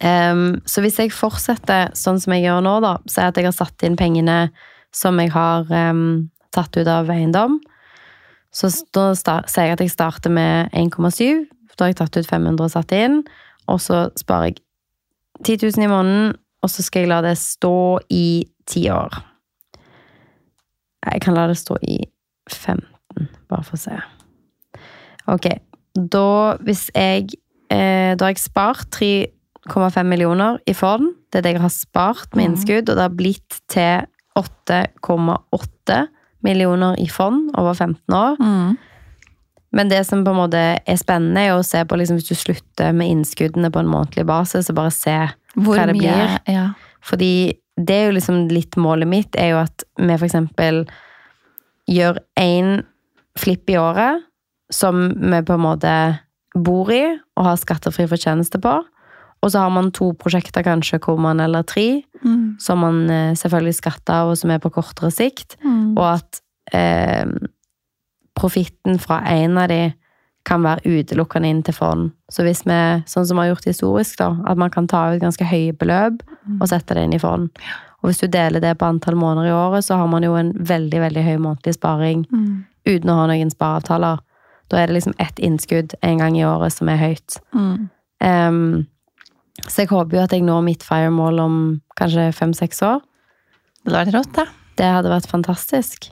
Ehm, 0.01 0.61
så 0.65 0.81
hvis 0.83 0.97
jeg 0.99 1.13
fortsetter 1.15 1.93
sånn 1.95 2.19
som 2.19 2.33
jeg 2.35 2.47
gjør 2.49 2.63
nå, 2.65 2.73
da, 2.83 2.95
så 3.07 3.21
er 3.21 3.29
at 3.31 3.39
jeg 3.39 3.47
har 3.47 3.55
satt 3.55 3.85
inn 3.87 3.95
pengene 3.95 4.39
som 4.95 5.19
jeg 5.19 5.33
har 5.35 5.67
um, 5.91 6.29
tatt 6.55 6.77
ut 6.79 6.87
av 6.87 7.11
eiendom. 7.11 7.59
Så 8.55 8.71
da 8.95 9.09
sier 9.19 9.67
jeg 9.67 9.75
at 9.75 9.83
jeg 9.83 9.91
starter 9.91 10.31
med 10.31 10.71
1,7. 10.71 11.43
Da 11.75 11.83
har 11.83 11.91
jeg 11.91 11.99
tatt 11.99 12.15
ut 12.15 12.29
500 12.29 12.63
og 12.63 12.71
satt 12.71 12.95
inn. 12.95 13.19
Og 13.71 13.81
så 13.83 14.05
sparer 14.19 14.53
jeg 14.53 14.61
10 15.43 15.57
000 15.75 15.83
i 15.83 15.91
måneden, 15.91 16.35
og 16.63 16.71
så 16.71 16.85
skal 16.85 17.03
jeg 17.03 17.11
la 17.11 17.19
det 17.25 17.35
stå 17.41 17.99
i 18.13 18.45
ti 18.69 18.87
år. 18.93 19.17
Jeg 21.05 21.21
kan 21.21 21.35
la 21.35 21.49
det 21.51 21.57
stå 21.59 21.75
i 21.85 21.99
15, 22.49 22.85
bare 23.49 23.65
for 23.67 23.75
å 23.75 23.81
se. 23.81 23.97
Ok, 25.29 25.49
da 25.95 26.55
hvis 26.65 26.87
jeg 26.93 27.35
eh, 27.73 28.13
Da 28.13 28.27
har 28.27 28.33
jeg 28.33 28.41
spart 28.43 28.87
3,5 28.95 30.03
millioner 30.07 30.59
i 30.69 30.73
fond. 30.77 31.11
Det 31.29 31.41
er 31.41 31.47
det 31.47 31.55
jeg 31.55 31.65
har 31.65 31.73
spart 31.73 32.35
med 32.35 32.51
innskudd, 32.51 32.89
og 32.89 32.95
det 32.95 33.05
har 33.05 33.17
blitt 33.17 33.59
til 33.71 34.05
8,8 34.39 36.01
millioner 36.45 36.99
i 37.01 37.07
fond 37.09 37.49
over 37.57 37.73
15 37.73 38.13
år. 38.13 38.37
Mm. 38.39 38.75
Men 39.75 39.89
det 39.91 40.03
som 40.07 40.23
på 40.23 40.31
en 40.31 40.39
måte 40.39 40.61
er 40.79 40.99
spennende, 40.99 41.41
er 41.41 41.55
å 41.55 41.63
se 41.65 41.81
på 41.83 41.97
liksom, 41.99 42.19
hvis 42.19 42.29
du 42.29 42.37
slutter 42.39 42.93
med 42.95 43.11
innskuddene 43.11 43.71
på 43.73 43.81
en 43.81 43.91
månedlig 43.91 44.23
basis, 44.27 44.69
og 44.71 44.77
bare 44.79 44.93
se 44.95 45.15
Hvor 45.55 45.75
hva 45.75 45.87
det 45.89 45.97
mye 45.97 46.13
blir. 46.15 46.35
Ja. 46.47 46.67
Fordi 47.03 47.33
det 47.75 47.95
er 47.95 48.05
jo 48.07 48.15
liksom 48.15 48.45
litt 48.53 48.77
målet 48.79 49.09
mitt, 49.11 49.35
er 49.35 49.51
jo 49.51 49.59
at 49.65 49.83
vi 49.99 50.13
for 50.13 50.27
eksempel 50.29 50.85
gjør 51.91 52.21
én 52.39 52.85
flipp 53.37 53.69
i 53.69 53.77
året 53.77 54.23
som 54.73 55.09
vi 55.11 55.41
på 55.45 55.57
en 55.57 55.65
måte 55.65 55.95
bor 56.55 56.89
i 56.93 57.03
og 57.35 57.43
har 57.49 57.59
skattefri 57.59 58.07
fortjeneste 58.09 58.61
på. 58.63 58.77
Og 59.45 59.51
så 59.53 59.61
har 59.61 59.69
man 59.69 59.91
to 59.93 60.07
prosjekter 60.17 60.63
kanskje 60.65 60.97
hvor 61.05 61.19
man, 61.21 61.39
eller 61.39 61.61
tre, 61.63 62.01
Mm. 62.25 62.55
som 62.59 62.79
man 62.81 63.03
eh, 63.13 63.35
selvfølgelig 63.37 63.75
skatter 63.77 64.13
av, 64.23 64.31
og 64.31 64.37
som 64.39 64.49
er 64.49 64.57
på 64.63 64.71
kortere 64.73 65.11
sikt. 65.13 65.57
Mm. 65.61 65.91
Og 65.93 66.07
at 66.15 66.39
eh, 66.73 67.27
profitten 68.35 68.97
fra 68.99 69.19
en 69.29 69.57
av 69.61 69.67
de 69.69 69.93
kan 70.45 70.61
være 70.65 70.85
utelukkende 70.85 71.49
inn 71.49 71.61
til 71.65 71.73
fond. 71.77 72.11
Så 72.29 72.43
hvis 72.45 72.63
vi, 72.65 72.79
sånn 73.09 73.25
som 73.25 73.37
vi 73.37 73.45
har 73.45 73.51
gjort 73.55 73.65
historisk, 73.69 74.17
da, 74.17 74.31
at 74.49 74.57
man 74.57 74.69
kan 74.73 74.87
ta 74.89 75.03
ut 75.13 75.21
ganske 75.21 75.45
høye 75.49 75.73
beløp 75.77 76.21
og 76.61 76.67
sette 76.69 76.93
det 76.97 77.03
inn 77.07 77.13
i 77.17 77.21
fond. 77.21 77.49
Og 78.03 78.09
hvis 78.11 78.19
du 78.21 78.27
deler 78.29 78.61
det 78.61 78.75
på 78.77 78.85
antall 78.85 79.15
måneder 79.17 79.49
i 79.49 79.53
året, 79.55 79.85
så 79.85 79.97
har 79.97 80.07
man 80.07 80.23
jo 80.23 80.35
en 80.37 80.51
veldig, 80.53 80.99
veldig 81.01 81.23
høy 81.25 81.37
månedlig 81.41 81.73
sparing 81.77 82.25
Mm. 82.31 82.65
uten 82.85 83.09
å 83.09 83.15
ha 83.21 83.27
noen 83.27 83.49
spareavtaler. 83.49 84.19
Da 84.69 84.77
er 84.77 84.87
det 84.87 84.95
liksom 84.95 85.13
ett 85.19 85.37
innskudd 85.39 85.93
en 86.03 86.17
gang 86.19 86.35
i 86.37 86.43
året 86.45 86.71
som 86.73 86.89
er 86.89 86.97
høyt. 86.97 87.39
Mm. 87.53 88.85
Så 89.63 89.83
jeg 89.83 89.91
håper 89.91 90.17
jo 90.17 90.23
at 90.25 90.35
jeg 90.35 90.43
når 90.45 90.63
mitt 90.65 90.83
FIRE-mål 90.83 91.39
om 91.41 91.57
kanskje 91.99 92.27
fem-seks 92.35 92.83
år. 92.85 93.01
Det 93.85 93.93
hadde 93.93 94.01
vært 94.01 94.15
rått, 94.17 94.31
da. 94.35 94.45
Det 94.75 94.91
hadde 94.97 95.11
vært 95.13 95.31
fantastisk. 95.31 96.09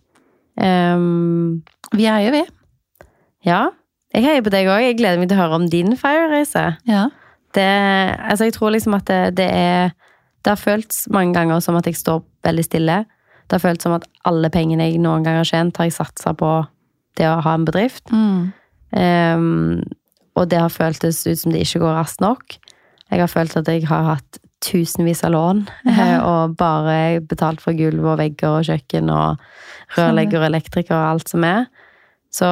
Um, 0.55 1.63
Vi 1.93 2.05
jo 2.07 2.31
vi. 2.33 2.43
Ja, 3.43 3.63
jeg 4.13 4.27
heier 4.27 4.43
på 4.45 4.53
deg 4.53 4.69
òg. 4.69 4.83
Jeg 4.85 4.97
gleder 4.99 5.19
meg 5.19 5.29
til 5.29 5.39
å 5.39 5.41
høre 5.41 5.57
om 5.57 5.65
din 5.69 5.95
FIRE-reise. 5.97 6.63
Ja. 6.89 7.07
Det, 7.53 7.65
altså 8.17 8.47
jeg 8.47 8.55
tror 8.55 8.73
liksom 8.73 8.95
at 8.97 9.05
det, 9.09 9.35
det 9.37 9.45
er 9.45 9.91
Det 10.43 10.49
har 10.49 10.59
føltes 10.59 11.05
mange 11.13 11.33
ganger 11.37 11.61
som 11.63 11.77
at 11.79 11.85
jeg 11.87 11.95
står 11.95 12.19
veldig 12.43 12.63
stille. 12.65 12.95
Det 13.47 13.55
har 13.55 13.61
føltes 13.63 13.85
som 13.87 13.93
at 13.95 14.05
alle 14.27 14.49
pengene 14.51 14.89
jeg 14.89 14.99
noen 14.99 15.23
gang 15.23 15.37
har 15.39 15.47
tjent, 15.47 15.77
har 15.79 15.87
jeg 15.87 15.95
satsa 15.95 16.33
på 16.35 16.49
det 17.15 17.29
å 17.29 17.37
ha 17.45 17.53
en 17.55 17.63
bedrift. 17.63 18.11
Mm. 18.11 18.51
Um, 18.91 19.79
og 20.35 20.49
det 20.51 20.59
har 20.59 20.73
føltes 20.73 21.21
ut 21.23 21.39
som 21.39 21.53
det 21.55 21.61
ikke 21.63 21.79
går 21.85 21.95
raskt 21.95 22.19
nok. 22.19 22.57
Jeg 23.13 23.21
har 23.21 23.31
følt 23.31 23.55
at 23.59 23.69
jeg 23.69 23.85
har 23.87 24.07
hatt 24.15 24.39
tusenvis 24.63 25.23
av 25.27 25.33
lån, 25.35 25.65
Ja. 25.85 26.21
og 26.23 26.55
bare 26.57 27.19
betalt 27.21 27.61
for 27.61 27.75
gulv 27.77 28.05
og 28.05 28.17
vegger 28.21 28.59
og 28.59 28.65
kjøkken 28.65 29.11
og 29.11 29.41
rørlegger 29.97 30.39
og 30.39 30.47
elektriker 30.47 30.95
og 30.95 31.09
alt 31.11 31.29
som 31.29 31.43
er. 31.43 31.65
Så 32.31 32.49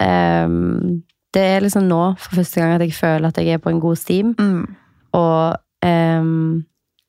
um, 0.00 1.02
det 1.36 1.42
er 1.44 1.60
liksom 1.60 1.86
nå 1.88 2.00
for 2.18 2.40
første 2.40 2.60
gang 2.60 2.74
at 2.74 2.80
jeg 2.86 2.96
føler 2.96 3.28
at 3.28 3.36
jeg 3.38 3.54
er 3.54 3.62
på 3.62 3.70
en 3.70 3.80
god 3.80 3.96
steam. 4.00 4.34
Mm. 4.38 4.64
og 5.12 5.58
um, 5.84 6.64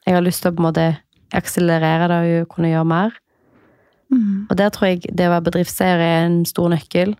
jeg 0.05 0.15
har 0.15 0.21
lyst 0.25 0.41
til 0.43 0.51
å 0.51 0.55
på 0.55 0.61
en 0.63 0.67
måte 0.67 0.85
akselerere 1.37 2.07
det 2.09 2.41
og 2.41 2.47
kunne 2.53 2.71
gjøre 2.71 2.85
mer. 2.89 3.15
Mm. 4.09 4.47
Og 4.49 4.57
der 4.57 4.69
tror 4.73 4.87
jeg 4.89 5.03
det 5.13 5.27
å 5.27 5.33
være 5.35 5.45
bedriftseier 5.49 6.01
er 6.01 6.25
en 6.25 6.45
stor 6.49 6.69
nøkkel. 6.73 7.15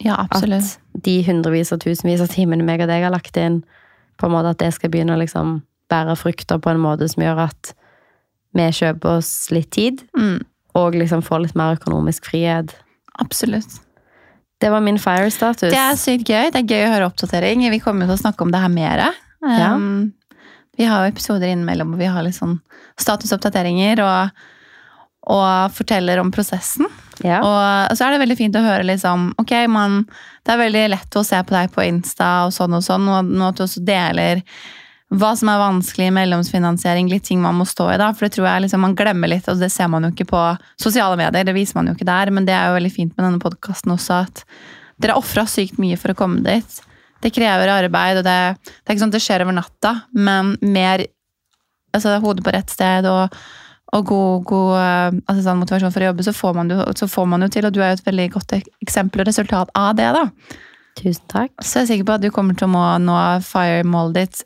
Ja, 0.00 0.16
absolutt. 0.22 0.78
At 0.94 1.04
de 1.04 1.18
hundrevis 1.26 1.72
og 1.74 1.82
tusenvis 1.84 2.22
av 2.24 2.30
timene 2.32 2.64
meg 2.64 2.80
og 2.80 2.88
deg 2.88 3.04
har 3.04 3.12
lagt 3.12 3.36
inn, 3.36 3.62
på 4.24 4.30
en 4.30 4.36
måte 4.38 4.54
at 4.54 4.62
det 4.64 4.72
skal 4.72 4.88
begynne 4.94 5.12
å 5.18 5.20
liksom 5.20 5.58
bære 5.92 6.14
frukter 6.16 6.60
på 6.64 6.72
en 6.72 6.80
måte 6.80 7.04
som 7.12 7.20
gjør 7.26 7.42
at 7.44 7.74
vi 8.56 8.64
kjøper 8.72 9.18
oss 9.18 9.50
litt 9.52 9.68
tid, 9.74 10.00
Mm. 10.16 10.38
og 10.80 10.94
liksom 10.96 11.20
får 11.26 11.42
litt 11.42 11.54
mer 11.58 11.76
økonomisk 11.76 12.24
frihet. 12.30 12.72
Absolutt. 13.20 13.80
Det 14.62 14.70
var 14.72 14.80
min 14.80 14.96
fire-status. 14.98 15.70
Det 15.74 15.76
er 15.78 15.98
sykt 16.00 16.30
gøy. 16.30 16.50
Det 16.54 16.62
er 16.62 16.70
gøy 16.70 16.86
å 16.86 16.92
høre 16.94 17.08
oppdatering. 17.10 17.66
Vi 17.70 17.80
kommer 17.82 18.06
til 18.08 18.14
å 18.16 18.22
snakke 18.22 18.46
om 18.46 18.50
det 18.54 18.60
her 18.62 18.72
mer. 18.72 19.02
Ja. 19.44 19.74
Um, 19.74 20.14
vi 20.78 20.86
har 20.88 21.04
jo 21.04 21.12
episoder 21.12 21.50
innimellom 21.52 21.90
hvor 21.92 21.98
vi 22.00 22.08
har 22.10 22.22
litt 22.24 22.38
sånn 22.38 22.60
statusoppdateringer 22.98 24.00
og, 24.06 24.30
og 25.30 25.72
forteller 25.72 26.20
om 26.20 26.30
prosessen. 26.34 26.88
Ja. 27.24 27.40
Og 27.40 27.96
så 27.96 28.06
er 28.06 28.14
det 28.14 28.22
veldig 28.24 28.36
fint 28.36 28.56
å 28.58 28.64
høre 28.64 28.82
liksom 28.88 29.28
Ok, 29.38 29.52
man, 29.70 30.00
det 30.42 30.50
er 30.50 30.58
veldig 30.64 30.80
lett 30.96 31.16
å 31.16 31.22
se 31.22 31.38
på 31.46 31.54
deg 31.54 31.70
på 31.70 31.84
Insta 31.86 32.30
og 32.48 32.54
sånn 32.56 32.74
og 32.74 32.82
sånn, 32.84 33.06
og 33.06 33.44
at 33.46 33.60
du 33.60 33.62
også 33.64 33.84
deler 33.86 34.42
hva 35.14 35.30
som 35.38 35.50
er 35.52 35.60
vanskelig 35.60 36.08
i 36.08 36.14
mellomsfinansiering, 36.16 37.06
litt 37.12 37.26
ting 37.28 37.42
man 37.42 37.54
må 37.58 37.66
stå 37.68 37.90
i 37.92 37.98
da, 38.00 38.08
for 38.16 38.26
det 38.26 38.34
tror 38.34 38.48
jeg 38.48 38.64
liksom 38.64 38.82
man 38.82 38.96
glemmer 38.98 39.30
litt, 39.30 39.46
og 39.52 39.60
det 39.60 39.68
ser 39.70 39.90
man 39.92 40.06
jo 40.06 40.10
ikke 40.10 40.26
på 40.32 40.40
sosiale 40.80 41.18
medier, 41.20 41.46
det 41.46 41.54
viser 41.54 41.78
man 41.78 41.90
jo 41.90 41.94
ikke 41.94 42.08
der, 42.08 42.32
men 42.34 42.48
det 42.48 42.56
er 42.56 42.70
jo 42.70 42.78
veldig 42.80 42.90
fint 42.90 43.12
med 43.14 43.28
denne 43.28 43.42
podkasten 43.42 43.94
også, 43.94 44.24
at 44.24 44.42
dere 44.98 45.14
har 45.14 45.22
ofra 45.22 45.44
sykt 45.50 45.78
mye 45.82 45.98
for 46.00 46.14
å 46.14 46.18
komme 46.18 46.42
dit. 46.42 46.80
Det 47.22 47.30
krever 47.36 47.70
arbeid, 47.76 48.20
og 48.20 48.26
det, 48.26 48.38
det 48.64 48.88
er 48.88 48.96
ikke 48.96 49.04
sånn 49.04 49.12
at 49.12 49.18
det 49.18 49.22
skjer 49.22 49.44
over 49.44 49.58
natta, 49.60 49.94
men 50.16 50.56
mer 50.64 51.04
altså, 51.94 52.16
hodet 52.24 52.46
på 52.46 52.56
rett 52.56 52.74
sted 52.74 53.06
og, 53.10 53.38
og 53.94 54.06
god, 54.10 54.44
god 54.50 54.76
altså, 55.24 55.40
sånn 55.44 55.60
motivasjon 55.60 55.92
for 55.94 56.02
å 56.02 56.08
jobbe, 56.10 56.26
så 56.26 56.34
får, 56.34 56.54
man 56.58 56.72
så 56.98 57.08
får 57.10 57.26
man 57.30 57.46
jo 57.46 57.50
til, 57.54 57.66
og 57.68 57.74
du 57.74 57.82
er 57.82 57.92
jo 57.92 57.98
et 58.00 58.08
veldig 58.08 58.30
godt 58.34 58.56
eksempel 58.58 59.22
og 59.22 59.28
resultat 59.30 59.70
av 59.78 59.92
det. 59.98 60.08
da. 60.16 60.24
Tusen 60.98 61.26
takk. 61.30 61.52
Så 61.60 61.80
jeg 61.80 61.84
er 61.84 61.90
sikker 61.92 62.08
på 62.08 62.16
at 62.16 62.24
du 62.24 62.30
kommer 62.34 62.58
til 62.58 62.68
å 62.68 62.74
må 62.74 62.82
nå 63.02 63.18
fire-målet 63.46 64.18
ditt 64.18 64.42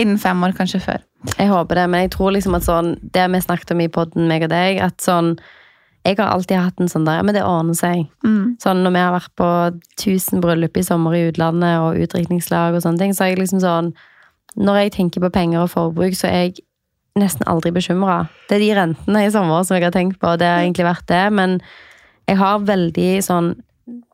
innen 0.00 0.20
fem 0.20 0.42
år, 0.44 0.56
kanskje 0.56 0.82
før. 0.84 1.04
Jeg 1.34 1.50
håper 1.50 1.80
det, 1.80 1.86
men 1.90 2.04
jeg 2.04 2.12
tror 2.14 2.34
liksom 2.36 2.54
at 2.54 2.66
sånn 2.66 2.92
Det 3.02 3.24
vi 3.32 3.38
snakket 3.42 3.72
om 3.74 3.80
i 3.82 3.88
podden, 3.90 4.28
meg 4.30 4.44
og 4.46 4.52
deg, 4.52 4.78
at 4.84 5.02
sånn 5.02 5.32
Jeg 6.06 6.18
har 6.20 6.28
alltid 6.30 6.60
hatt 6.60 6.78
en 6.78 6.90
sånn 6.92 7.08
der 7.08 7.24
Men 7.26 7.34
det 7.34 7.42
ordner 7.42 7.74
seg. 7.74 8.04
Mm. 8.22 8.54
Sånn 8.62 8.84
når 8.84 8.94
vi 8.94 9.02
har 9.02 9.16
vært 9.16 9.32
på 9.40 9.48
1000 9.96 10.44
bryllup 10.44 10.76
i 10.78 10.84
sommer 10.86 11.16
i 11.16 11.24
utlandet 11.32 11.80
og 11.82 11.98
utdrikningslag 12.04 12.76
og 12.76 12.84
sånne 12.84 13.02
ting, 13.02 13.16
så 13.16 13.26
er 13.26 13.32
jeg 13.32 13.40
liksom 13.42 13.64
sånn 13.64 13.90
Når 14.60 14.80
jeg 14.84 14.94
tenker 15.00 15.24
på 15.24 15.32
penger 15.34 15.64
og 15.64 15.72
forbruk, 15.72 16.14
så 16.14 16.30
er 16.30 16.46
jeg 16.46 16.62
nesten 17.16 17.46
aldri 17.50 17.72
bekymra. 17.74 18.26
Det 18.48 18.58
er 18.58 18.64
de 18.64 18.72
rentene 18.78 19.24
i 19.26 19.32
sommer 19.32 19.64
som 19.66 19.78
jeg 19.78 19.86
har 19.86 19.94
tenkt 19.94 20.20
på, 20.22 20.34
det 20.40 20.48
har 20.48 20.64
egentlig 20.64 20.86
vært 20.88 21.06
det, 21.10 21.24
men 21.34 21.58
jeg 22.26 22.40
har 22.42 22.66
veldig 22.66 23.12
sånn 23.24 23.54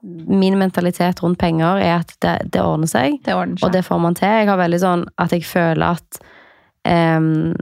Min 0.03 0.59
mentalitet 0.61 1.23
rundt 1.23 1.39
penger 1.41 1.79
er 1.81 1.93
at 2.03 2.11
det, 2.21 2.33
det 2.53 2.61
ordner 2.61 2.91
seg. 2.91 3.15
Det 3.25 3.33
ordner 3.33 3.57
seg. 3.57 3.65
Og 3.65 3.73
det 3.73 3.81
får 3.87 4.01
man 4.03 4.17
til. 4.19 4.29
Jeg 4.43 4.49
har 4.51 4.59
veldig 4.61 4.81
sånn 4.83 5.05
at 5.23 5.33
jeg 5.33 5.47
føler 5.49 5.95
at 5.97 6.19
um, 6.85 7.55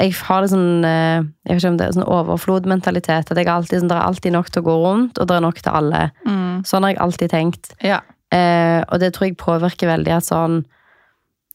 Jeg 0.00 0.16
har 0.24 0.42
det 0.42 0.50
sånn 0.50 0.88
eh, 0.88 1.20
Jeg 1.20 1.52
vet 1.52 1.60
ikke 1.60 1.70
om 1.70 1.78
det 1.78 1.86
er 1.86 1.94
sånn 1.94 2.08
overflodmentalitet. 2.16 3.30
At 3.30 3.38
jeg 3.38 3.50
alltid, 3.52 3.78
sånn, 3.78 3.92
det 3.92 3.98
er 3.98 4.08
alltid 4.08 4.34
nok 4.34 4.50
til 4.50 4.64
å 4.64 4.66
gå 4.66 4.76
rundt, 4.82 5.20
og 5.20 5.28
det 5.30 5.36
er 5.36 5.44
nok 5.44 5.62
til 5.62 5.78
alle. 5.78 6.02
mm. 6.26 6.64
Sånn 6.66 6.88
har 6.88 6.94
jeg 6.94 7.02
alltid 7.06 7.34
tenkt. 7.36 7.72
Ja. 7.84 8.00
Eh, 8.34 8.80
og 8.88 8.98
det 9.04 9.12
tror 9.14 9.28
jeg 9.28 9.38
påvirker 9.38 9.92
veldig 9.92 10.16
at 10.16 10.26
sånn 10.26 10.62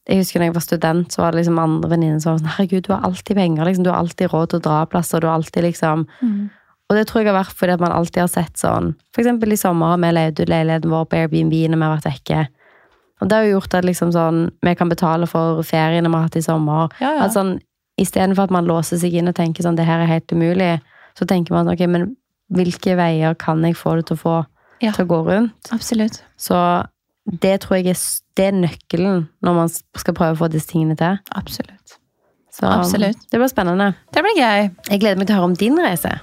Jeg 0.08 0.22
husker 0.22 0.40
når 0.40 0.48
jeg 0.48 0.54
var 0.56 0.64
student, 0.64 1.12
så 1.12 1.20
var 1.22 1.32
det 1.32 1.42
liksom 1.42 1.58
andre 1.60 1.90
venninner 1.90 2.20
som 2.20 2.32
var 2.32 2.38
sånn 2.40 2.54
Herregud, 2.56 2.82
du 2.86 2.92
har 2.94 3.02
alltid 3.04 3.36
penger. 3.36 3.64
Liksom, 3.68 3.84
du 3.84 3.90
har 3.92 3.98
alltid 4.00 4.30
råd 4.32 4.48
til 4.54 4.58
å 4.60 4.64
dra 4.64 4.78
plasser. 4.86 5.20
Du 5.20 5.26
har 5.28 5.34
alltid 5.36 5.62
liksom 5.68 6.06
Mm. 6.22 6.50
Og 6.90 6.96
det 6.96 7.06
tror 7.06 7.20
jeg 7.20 7.28
har 7.34 7.44
vært 7.44 7.52
fordi 7.52 7.72
at 7.74 7.80
man 7.80 7.92
alltid 7.92 8.22
har 8.22 8.28
sett 8.32 8.56
sånn 8.56 8.94
For 9.12 9.20
eksempel 9.20 9.52
i 9.52 9.56
sommer 9.60 9.90
har 9.92 9.98
vi 10.00 10.08
leid 10.16 10.40
ut 10.40 10.48
leiligheten 10.48 10.88
vår 10.90 11.04
på 11.04 11.16
Airbnb 11.18 11.52
når 11.68 11.76
vi 11.76 11.84
har 11.84 11.96
vært 11.98 12.06
vekke. 12.08 12.48
Og 13.20 13.28
det 13.28 13.36
har 13.36 13.44
jo 13.44 13.50
gjort 13.58 13.74
at 13.74 13.84
liksom 13.84 14.12
sånn, 14.14 14.38
vi 14.62 14.74
kan 14.74 14.88
betale 14.88 15.26
for 15.28 15.60
feriene 15.62 16.08
vi 16.08 16.14
har 16.14 16.22
hatt 16.30 16.36
i 16.40 16.40
sommer. 16.40 16.88
Ja, 17.00 17.12
ja. 17.18 17.24
At 17.26 17.32
sånn, 17.36 17.58
Istedenfor 18.00 18.44
at 18.44 18.50
man 18.54 18.64
låser 18.64 18.96
seg 18.96 19.12
inn 19.12 19.26
og 19.28 19.34
tenker 19.34 19.62
sånn, 19.66 19.74
det 19.76 19.84
her 19.84 19.98
er 20.00 20.06
helt 20.06 20.30
umulig, 20.32 20.80
så 21.18 21.26
tenker 21.26 21.50
man 21.52 21.68
ok, 21.68 21.80
men 21.90 22.16
hvilke 22.54 22.94
veier 22.96 23.34
kan 23.34 23.60
jeg 23.66 23.74
få 23.74 23.96
det 23.98 24.06
til 24.06 24.16
å 24.16 24.20
få 24.22 24.46
Ja. 24.80 24.92
til 24.92 25.04
å 25.04 25.08
gå 25.08 25.18
rundt? 25.26 25.72
Absolutt. 25.74 26.22
Så 26.38 26.54
det 27.28 27.58
tror 27.64 27.78
jeg 27.78 27.92
er, 27.92 28.02
det 28.38 28.46
er 28.48 28.56
nøkkelen 28.56 29.26
når 29.44 29.56
man 29.58 29.72
skal 29.72 30.16
prøve 30.16 30.36
å 30.36 30.40
få 30.44 30.48
disse 30.52 30.70
tingene 30.70 30.96
til. 30.98 31.18
Absolutt. 31.36 31.98
Så 32.58 32.66
Absolutt. 32.66 33.20
det 33.30 33.38
blir 33.38 33.50
spennende. 33.52 33.92
Det 34.14 34.24
blir 34.24 34.40
gøy. 34.40 34.70
Jeg 34.90 35.02
gleder 35.02 35.20
meg 35.20 35.28
til 35.28 35.36
å 35.36 35.42
høre 35.42 35.50
om 35.52 35.58
din 35.60 35.78
reise. 35.78 36.16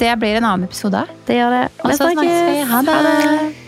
Det 0.00 0.14
blir 0.20 0.38
en 0.38 0.46
annen 0.48 0.64
episode. 0.70 1.04
Det 1.28 1.36
gjør 1.36 1.58
det. 1.58 1.66
Og 1.82 1.92
så 1.92 2.08
snakkes 2.14 2.40
vi. 2.48 2.64
Ha 2.70 2.80
det. 2.88 3.63